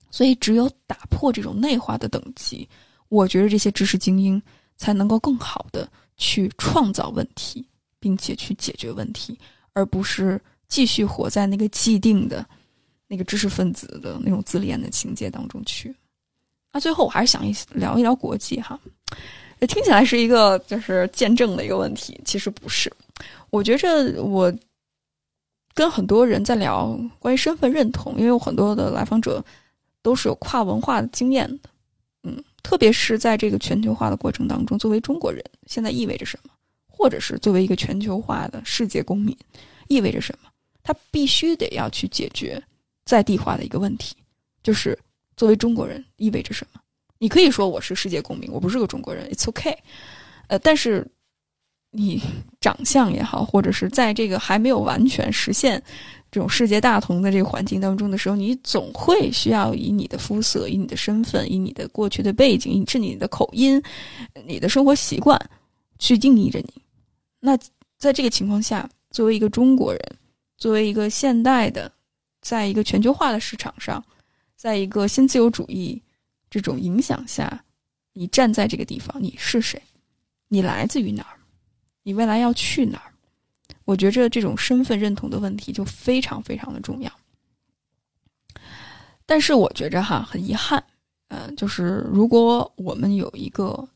[0.09, 2.67] 所以，只有打破这种内化的等级，
[3.09, 4.41] 我觉得这些知识精英
[4.75, 7.65] 才能够更好的去创造问题。
[8.03, 9.37] 并且去解决问题，
[9.73, 10.41] 而不是
[10.71, 12.43] 继续活在那个既定的、
[13.07, 15.93] 那个知识分子的那种自恋的情节当中去。
[16.71, 18.79] 那最后我还是想一聊一聊国际哈，
[19.67, 22.89] 听起来是一个就是见证的一个问题，其实不是。
[23.49, 24.51] 我觉着我
[25.73, 29.43] 跟很多人在聊关于身份认同，因为有很多的来访者
[30.01, 31.69] 都是有跨文化的经验的，
[32.23, 36.51] 嗯，特别是在这个全球化的过程当中，作为中国人，现在意味着什么？
[36.87, 39.35] 或者是作为一个全球化的世界公民，
[39.87, 40.50] 意味着什么？
[40.83, 42.61] 他必须得要去解决
[43.05, 44.15] 在地化的一个问题，
[44.63, 44.97] 就是
[45.35, 46.81] 作为中国人意味着什么？
[47.17, 49.77] 你可以说我是世界公民，我不是个中国人，It's OK。
[50.47, 51.07] 呃，但是
[51.91, 52.21] 你
[52.59, 55.81] 长相也好，或者是在这个还没有完全实现
[56.31, 63.81] 这种世界大同的这个环境当中的时候，你总会需要以你的肤色、以你的身份、以你的过去的背景、以至你的口音、
[64.45, 65.39] 你的生活习惯
[65.99, 66.73] 去定义着你。
[67.39, 67.57] 那
[67.97, 70.01] 在这个情况下，作为一个中国人，
[70.61, 71.91] 作为一个现代的，
[72.39, 74.05] 在一个全球化的市场上，
[74.55, 75.99] 在一个新自由主义
[76.51, 77.65] 这种影响下，
[78.13, 79.81] 你站在这个地方，你是谁？
[80.49, 81.39] 你来自于哪儿？
[82.03, 83.11] 你未来要去哪儿？
[83.85, 87.11] 我觉着这种身份认同的问题就非常非常的重要。
[89.25, 90.83] 但是我觉着哈，很遗憾，
[91.29, 93.89] 嗯，就是如果我们有一个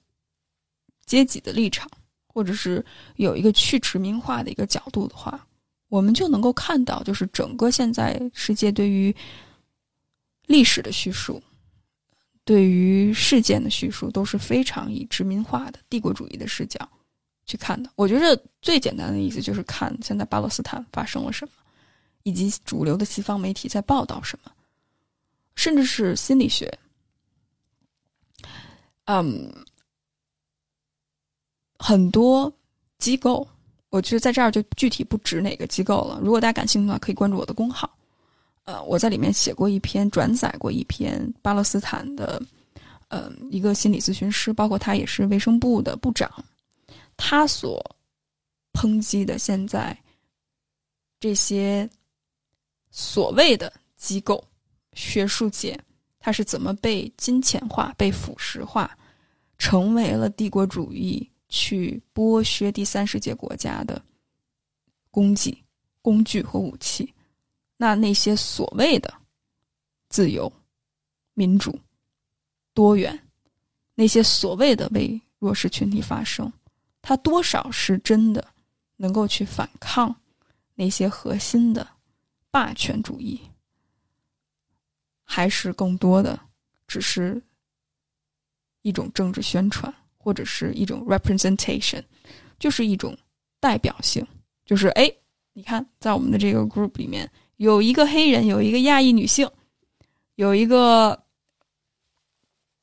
[1.06, 1.88] 阶级的立场，
[2.26, 2.84] 或者是
[3.18, 5.48] 有一个去殖民化的一个角度的话，
[5.96, 9.16] 我们就能够看到，就是整个现在世界对于
[10.46, 11.42] 历史的叙述，
[12.44, 16.78] 对于事件的叙述，都是非常以殖民化的帝国主义的视角。
[17.46, 21.54] 去看的，我觉得最简单的意思就是看现在巴勒斯坦发生了什么，
[22.24, 24.52] 以及主流的西方媒体在报道什么，
[25.56, 26.78] 甚至是心理学。
[29.06, 29.50] 嗯，
[31.78, 32.52] 很多
[32.98, 33.48] 机构，
[33.96, 36.20] 我觉得在这儿就具体不指哪个机构了。
[36.22, 37.90] 如果大家感兴趣的话，可以关注我的公号。
[38.66, 42.42] 呃，我在里面写过一篇，转载过一篇巴勒斯坦的，
[43.08, 46.30] 呃，一个心理咨询师，包括他也是卫生部的部长。
[47.16, 47.82] 他所
[48.74, 49.98] 抨击的现在
[51.22, 51.90] 这些
[52.92, 54.44] 所谓的机构、
[54.92, 55.80] 学术界，
[56.20, 58.98] 它是怎么被金钱化、被腐蚀化，
[59.58, 64.02] 成为了帝国主义去剥削第三世界国家的
[65.12, 65.58] 工具、
[66.02, 67.14] 工具和武器？
[67.78, 69.14] 那那些所谓的
[70.10, 70.52] 自由、
[71.34, 71.78] 民主、
[72.74, 73.28] 多元，
[73.94, 76.52] 那些所谓的为弱势群体发声。
[77.02, 78.48] 它多少是真的
[78.96, 80.16] 能够去反抗
[80.74, 81.88] 那些核心的
[82.50, 83.40] 霸权主义，
[85.24, 86.40] 还是更多的
[86.88, 87.42] 只是
[88.82, 89.94] 一种政治宣传，
[90.26, 92.04] 或者是一种 representation，
[92.58, 93.16] 就是一种
[93.60, 94.26] 代表性。
[94.66, 95.08] 就是哎，
[95.54, 99.48] 你看，在我们的这个 group 里面，有一个黑人，有一个亚裔女性，
[100.36, 101.24] 有一个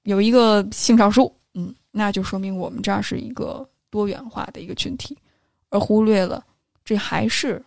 [0.05, 3.69] 有一个性少数，嗯，那就说明我们这儿是一个。
[3.93, 5.15] 多元化的一个群体，
[5.69, 6.43] 而忽略了
[6.83, 7.63] 这还是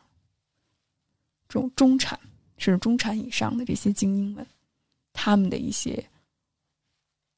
[1.47, 2.19] 这种中产
[2.57, 4.43] 甚至中产以上的这些精英们，
[5.13, 6.03] 他们的一些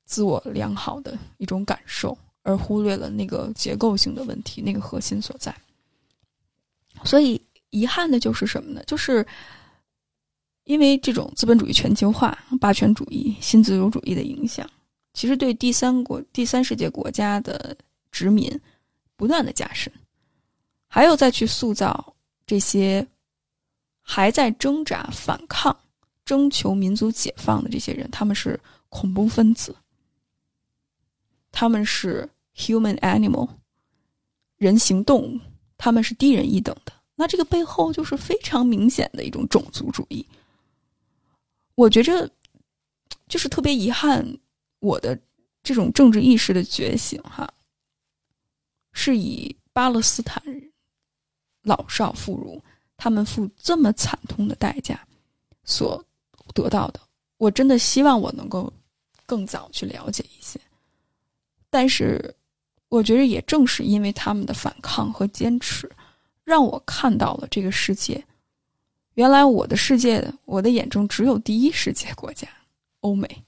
[0.06, 2.18] 自我良好的一种感受，
[2.48, 5.54] 而忽略了那个结构性的问题，那个核心所在。
[7.04, 7.40] 所以
[7.70, 8.82] 遗憾的就是什么呢？
[8.88, 9.26] 就是
[10.64, 14.68] 因为这种资本主义全球化、霸权主义、新自由主义的影响，
[15.14, 17.78] 其实对第三国、第三世界国家的
[18.12, 18.50] 殖民。
[19.20, 19.92] 不断的加深，
[20.88, 22.14] 还有再去塑造
[22.46, 23.04] 这些
[24.00, 25.76] 还在挣扎、反抗、
[26.24, 29.76] 征求民族解放的这些人，他们是恐怖分子，
[31.52, 33.48] 他们是 human animal
[34.58, 35.40] 人形动物，
[35.78, 36.92] 他们是低人一等的。
[37.16, 40.26] 那这个背后就是非常明显的一种种族主义。
[41.76, 42.30] 我觉着
[43.28, 44.26] 就是特别遗憾，
[44.80, 45.20] 我的
[45.62, 47.52] 这种政治意识的觉醒，哈。
[48.94, 50.72] 是以巴勒斯坦人
[51.62, 52.60] 老少妇孺，
[52.98, 55.00] 他们付这么惨痛的代价
[55.64, 56.04] 所
[56.56, 57.00] 得到的。
[57.38, 58.74] 我真的希望我能够
[59.28, 60.60] 更早去了解一些，
[61.70, 62.36] 但是
[62.90, 65.90] 我觉得也正是因为他们的反抗和坚持，
[66.44, 68.24] 让我看到了这个世界。
[69.16, 72.48] 原来我的世界，我的眼中只有第一世界国家
[73.02, 73.44] 欧美，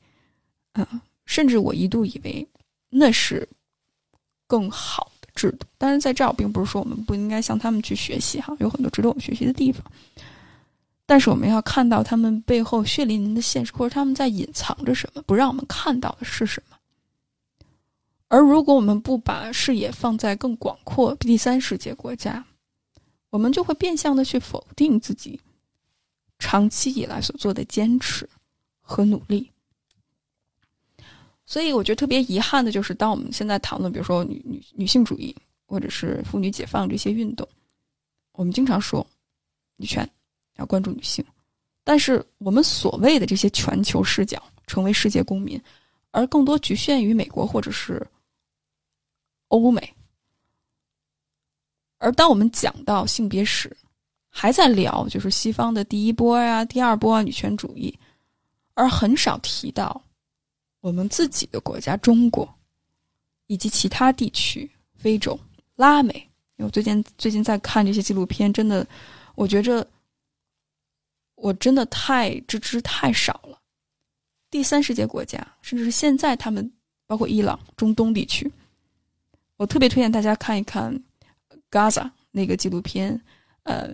[0.74, 0.86] 嗯，
[1.26, 2.48] 甚至我一度以为
[2.90, 3.48] 那是
[4.48, 5.30] 更好的。
[5.36, 9.82] 制度，但是在这儿并不是说我们不应该向他们去学习哈，有很多值得我们学习的地方。
[11.06, 16.69] 但是我们要看到他们背后血淋淋的现实，或者他们在隐藏着什么，不让我们看到的是什么。
[18.30, 22.46] 而如果我们不把视野放在更广阔第三世界国家，
[23.32, 25.40] 我们就会变相的去否定自己
[26.38, 28.30] 长期以来所做的坚持
[28.82, 29.52] 和努力。
[31.44, 37.48] 所以我觉得特别遗憾的就是，当我们现在讨论，比如说女女女性主义或者是妇女解放这些运动，
[38.34, 39.06] 我们经常说
[39.76, 40.08] 女权
[40.58, 41.26] 要关注女性，
[41.84, 45.60] 但是我们所谓的这些全球视角，成为世界公民，
[46.12, 48.06] 而更多局限于美国或者是
[49.50, 49.94] 欧美。
[51.98, 53.76] 而当我们讲到性别史，
[54.30, 57.94] 还在聊就是西方的第一波呀、第二波啊女权主义，
[58.74, 60.02] 而很少提到。
[60.82, 62.48] 我们自己的国家中国，
[63.48, 65.38] 以及其他地区、非洲、
[65.76, 66.14] 拉美、
[66.56, 68.88] 因为我最近最近在看这些纪录片，真的，
[69.36, 69.86] 我觉着
[71.36, 73.60] 我真的太知之太少了。
[74.50, 76.72] 第三世界国家，甚至是现在他们
[77.06, 78.50] 包括伊朗、中东地区，
[79.60, 80.98] 我特别推荐大家看一看
[81.70, 83.22] Gaza 那个纪录片，
[83.64, 83.90] 呃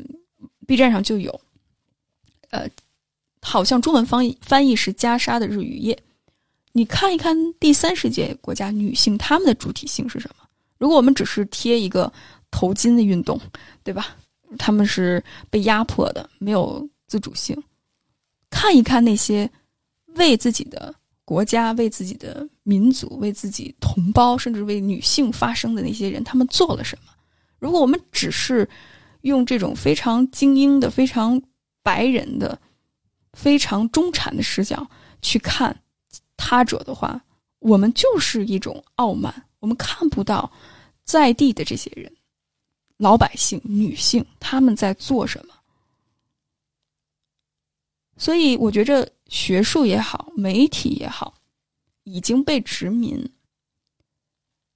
[0.68, 1.42] ，B 站上就有，
[2.52, 2.70] 呃，
[3.42, 5.98] 好像中文翻译翻译是加沙的日与夜。
[6.72, 10.48] 你看一看第三世界国家女性她们的主体性是什么？
[10.78, 12.14] 如果我们只是贴一个。
[12.52, 13.38] 头巾的运动，
[13.84, 14.16] 对吧？
[14.58, 17.62] 他们是被压迫的，没有自主性。
[18.50, 19.50] 看一看那些
[20.16, 20.96] 为自己的
[21.26, 27.12] 国家、为自己的民族、为自己同胞，甚至为女性发声的那些人，他们做了什么？
[27.58, 28.70] 如果我们只是
[29.22, 31.42] 用这种非常精英的、非常
[31.82, 32.58] 白人的、
[33.34, 34.88] 非常中产的视角
[35.22, 35.76] 去看
[36.38, 37.20] 他者的话，
[37.58, 39.34] 我们就是一种傲慢。
[39.60, 40.52] 我们看不到
[41.04, 42.12] 在地的这些人。
[42.98, 45.55] 老百姓、女性他们在做什么？
[48.18, 51.36] 所以，我觉着学术也好，媒体也好，
[52.04, 53.30] 已经被殖民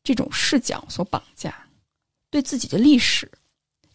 [0.03, 1.67] 这种视角所绑架，
[2.29, 3.31] 对自己的历史、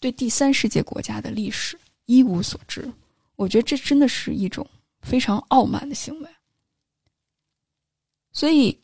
[0.00, 2.90] 对第三世界国家的历史一无所知。
[3.36, 4.66] 我觉得这真的是一种
[5.02, 6.28] 非常傲慢的行为。
[8.32, 8.80] 所以，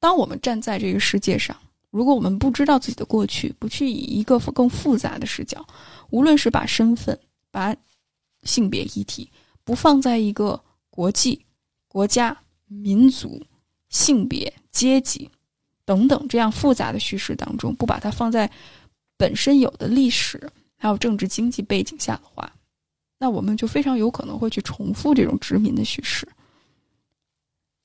[0.00, 1.56] 当我们站在这个世界上，
[1.90, 5.66] 如果我们不知道自己的过去，不去以一个更复杂的视角，
[6.10, 7.18] 无论是把身份、
[7.50, 7.76] 把
[8.44, 9.30] 性别议题
[9.64, 10.60] 不放在一个
[10.90, 11.44] 国际、
[11.88, 12.36] 国家、
[12.66, 13.40] 民族、
[13.88, 15.30] 性别、阶级
[15.84, 18.50] 等等这样复杂的叙事当中，不把它放在
[19.16, 22.52] 本身有的历史还有政治经济背景下的话，
[23.18, 26.26] 那我们就非常有可能会去重复这种殖民的叙事，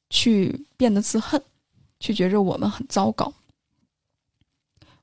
[0.10, 1.42] 去变得自恨，
[2.00, 3.32] 去觉着我们很糟糕。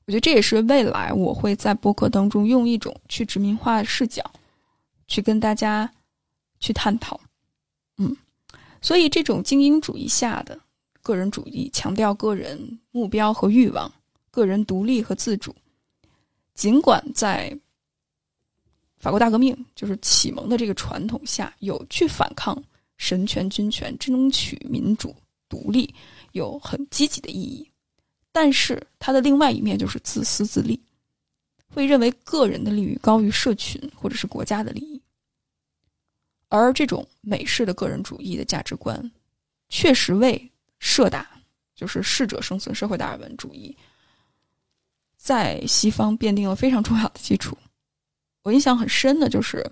[0.07, 4.23] 我觉得这也是未来我会在播客当中用一种去殖民化的视角，
[5.07, 5.91] 去跟大家
[6.59, 7.19] 去探讨。
[7.97, 8.15] 嗯，
[8.81, 10.59] 所以这种精英主义下的
[11.01, 13.91] 个人主义，强调个人目标和欲望、
[14.31, 15.55] 个人独立和自主，
[16.53, 17.57] 尽管在
[18.97, 22.61] 法国大革命就是启蒙的这个传统下，有去反抗
[22.97, 25.15] 神权军权、争取民主
[25.47, 25.93] 独立，
[26.31, 27.69] 有很积极的意义。
[28.31, 30.77] 但是它的另外一面就是自私自利，
[31.67, 35.01] 会认为个人的利益高于社群或者是国家的利益。
[36.49, 39.11] 而这种美式的个人主义的价值观，
[39.69, 41.27] 确实为社大，
[41.75, 43.75] 就是适者生存社会达尔文主义，
[45.17, 47.57] 在西方奠定了非常重要的基础。
[48.43, 49.65] 我印象很深的就是，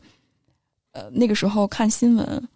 [0.91, 2.49] 呃，那个时候看新闻，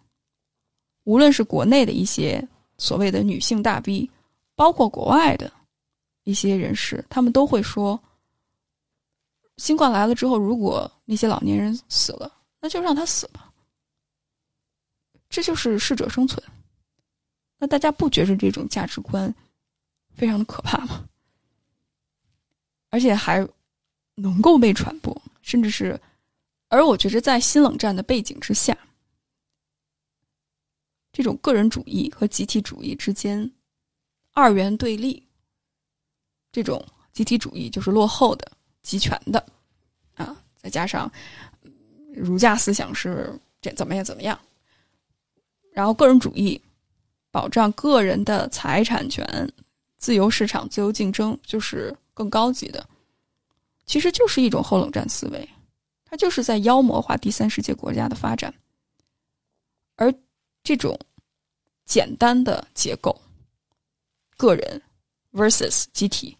[1.04, 2.46] 无论是国内的一些
[2.76, 4.10] 所谓的女性大 V，
[4.54, 5.52] 包括国外的。
[6.24, 7.98] 一些人士，他们都会说，
[9.56, 13.47] 新冠来了之后，如果那些老年人死了，那就让他死吧。
[15.28, 16.42] 这就是适者生存。
[17.58, 19.34] 那大家不觉着这种价值观
[20.14, 21.04] 非常的可怕吗？
[22.90, 23.46] 而且还
[24.14, 26.00] 能够被传播，甚至是，
[26.68, 28.76] 而我觉着在新冷战的背景之下，
[31.12, 33.50] 这种个人主义和集体主义之间
[34.32, 35.22] 二元对立。
[36.50, 38.50] 这种集体主义就是落后的、
[38.80, 39.46] 集权的，
[40.14, 41.12] 啊，再加上
[42.14, 44.40] 儒家思想是这怎么样怎么样，
[45.70, 46.60] 然后个人主义
[47.30, 49.52] 保障个人的财产权、
[49.96, 52.88] 自由市场、自由竞争，就是更高级的，
[53.86, 55.48] 其实就是一种后冷战思维，
[56.04, 58.52] 它就是在妖魔化第三世界国家的发展，
[59.96, 60.12] 而
[60.62, 60.98] 这种
[61.84, 63.20] 简单的结构，
[64.36, 64.82] 个人。
[65.30, 66.36] versus 集体，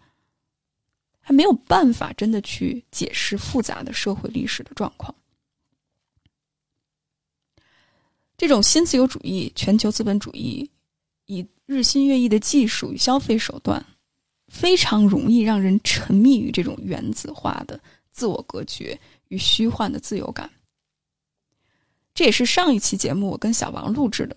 [1.21, 5.15] 还没有办法真的去解释复杂的社会历史的状况。
[8.39, 10.71] 这种新自由主义、全球资本主义
[11.27, 13.85] 以日新月异的技术与消费手段，
[14.47, 17.79] 非常容易让人沉迷于这种原子化的
[18.11, 20.51] 自我隔绝与虚幻的自由感。
[22.15, 24.35] 这也是上一期节目我跟小王录制的。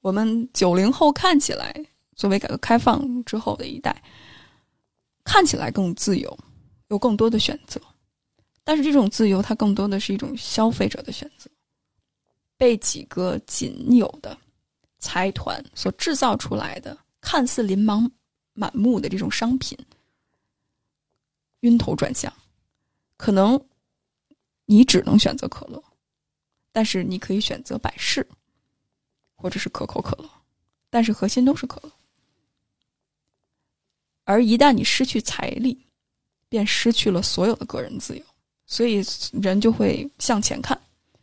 [0.00, 1.74] 我们九零后看起来。
[2.16, 4.02] 作为改革开放之后的一代，
[5.24, 6.38] 看起来更自由，
[6.88, 7.80] 有更多的选择，
[8.62, 11.50] 但是这种自由，它更多的是一种消费者的选择，
[12.60, 14.36] 被几个仅有的
[14.98, 18.12] 财团所制造出来的，看似琳琅
[18.52, 19.78] 满目的这种商品
[21.60, 22.30] 晕头转向。
[23.16, 23.58] 可能
[24.66, 25.82] 你只能选择可乐，
[26.70, 28.28] 但是你可以选择百事，
[29.36, 30.28] 或者是可口可乐，
[30.90, 31.90] 但是核心都是可乐。
[34.24, 35.86] 而一旦你失去财力，
[36.50, 38.22] 便失去了所有的个人自由。
[38.66, 39.02] 所以
[39.32, 40.78] 人就会向前看，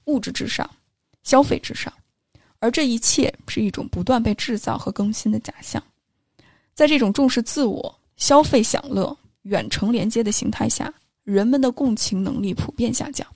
[0.06, 0.68] 物质至上，
[1.28, 1.92] 消费至上，
[2.60, 5.84] 而这一切是一种不断被制造和更新的假象。
[6.74, 10.94] 在这种重视自我、消费享乐、远程连接的形态下，
[11.26, 13.28] 人们的共情能力普遍下降，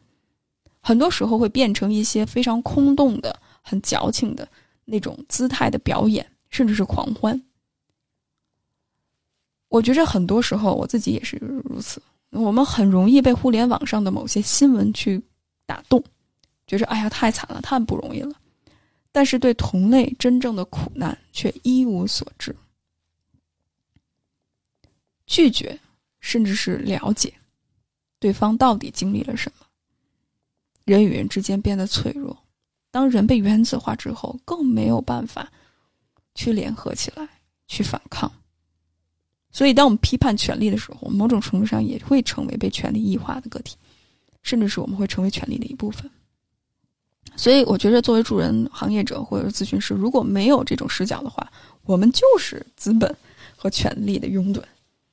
[0.80, 4.48] 很多时候会变成一些非常空洞的、很矫情的
[4.86, 7.44] 那种姿态的表演，甚至是狂欢。
[9.68, 11.36] 我觉着很多时候我自己也是
[11.66, 12.02] 如此。
[12.30, 15.22] 我们很容易被互联网上的某些新闻去
[15.66, 16.02] 打动，
[16.72, 18.34] 觉着哎呀太惨了，太不容易了。
[19.12, 22.56] 但是对同类真正的苦难却一无所知。
[25.26, 25.78] 拒绝，
[26.22, 27.34] 甚至是了解，
[28.20, 29.66] 对方到底经历了什么。
[30.86, 32.42] 人与人之间变得脆弱，
[32.90, 35.52] 当人被原子化之后，更没有办法
[36.34, 37.28] 去联合起来
[37.68, 38.32] 去反抗。
[39.52, 43.76] 所以，当我们批判权力的时候，某种程度上也会成为被权力异化的个体，
[44.42, 46.10] 甚至是我们会成为权力的一部分。
[47.36, 51.52] 所以，我觉得作为助人行业者或者咨询师，如果没有这种视角的话，
[51.84, 53.16] 我们就是资本
[53.56, 54.62] 和权力的拥趸，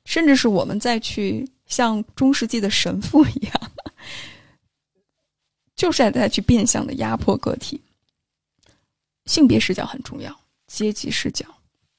[0.05, 3.73] 甚至是我们再去像中世纪的神父一样，
[5.75, 7.81] 就是在在去变相的压迫个体。
[9.25, 10.35] 性别视角很重要，
[10.67, 11.47] 阶级视角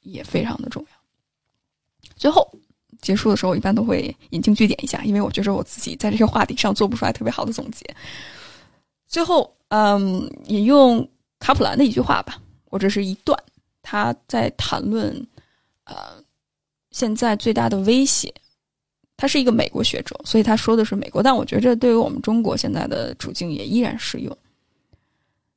[0.01, 2.09] 也非常的重要。
[2.15, 2.51] 最后
[3.01, 7.86] 结束的时候，我一般都会引经据典一下，因为我觉得我自己在这个话题上做不出来特别好的总结。
[9.07, 11.07] 最后，嗯，引用
[11.39, 13.38] 卡普兰的一句话吧，或者是一段，
[13.82, 15.26] 他在谈论
[15.86, 15.95] 呃
[16.91, 18.34] 现在最大的威胁。
[19.15, 24.38] 他是一个美国学者，所以他说的是美国，但我觉着对于我们中国现在的处境也依然适用。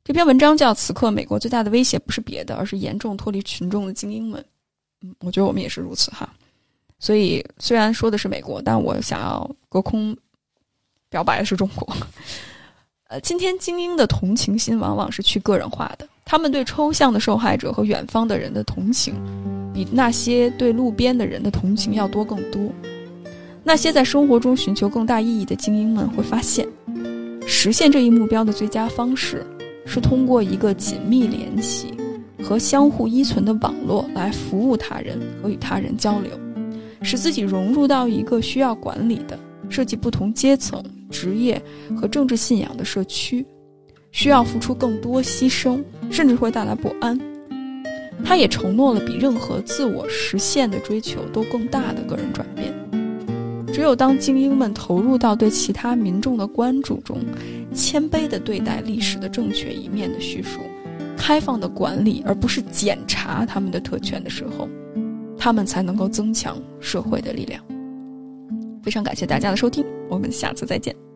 [0.03, 4.43] 这篇文章叫《此刻美国最大的威胁不是别的，而是严重脱离群众的精英们》。
[5.03, 6.29] 嗯，我觉得我们也是如此哈。
[6.99, 10.17] 所以，虽然说的是美国，但我想要隔空
[11.09, 11.97] 表白的是中国。
[13.13, 19.15] 呃，今天精英的同情心往往是去个人化的，他们对抽象的受害者和远方的人的同情，
[19.75, 22.73] 比那些对路边的人的同情要多更多。
[23.63, 26.67] 那些在生活中寻求更大意义的精英们会发现，
[27.47, 29.47] 实现这一目标的最佳方式
[29.85, 31.93] 是通过一个紧密联系
[32.43, 36.31] 和相互依存的网络来服务他人和与他人交流。
[37.03, 39.39] 使自己融入到一个需要管理的、
[39.69, 40.83] 涉及不同阶层、
[41.13, 41.63] 职业
[41.97, 43.47] 和政治信仰的社区，
[44.11, 47.17] 需要付出更多牺牲，甚至会带来不安。
[48.25, 52.73] 他也承诺了比任何自我实现的追求都更大的个人转变。
[53.73, 57.19] 只有当精英们投入到对其他民众的关注中，
[57.75, 60.61] 谦卑地对待历史的正确一面的叙述，
[61.17, 64.69] 开放的管理而不是检查他们的特权的时候。
[65.39, 67.61] 他们才能够增强社会的力量。
[68.83, 71.12] 非常感谢大家的收听，我们下次再见。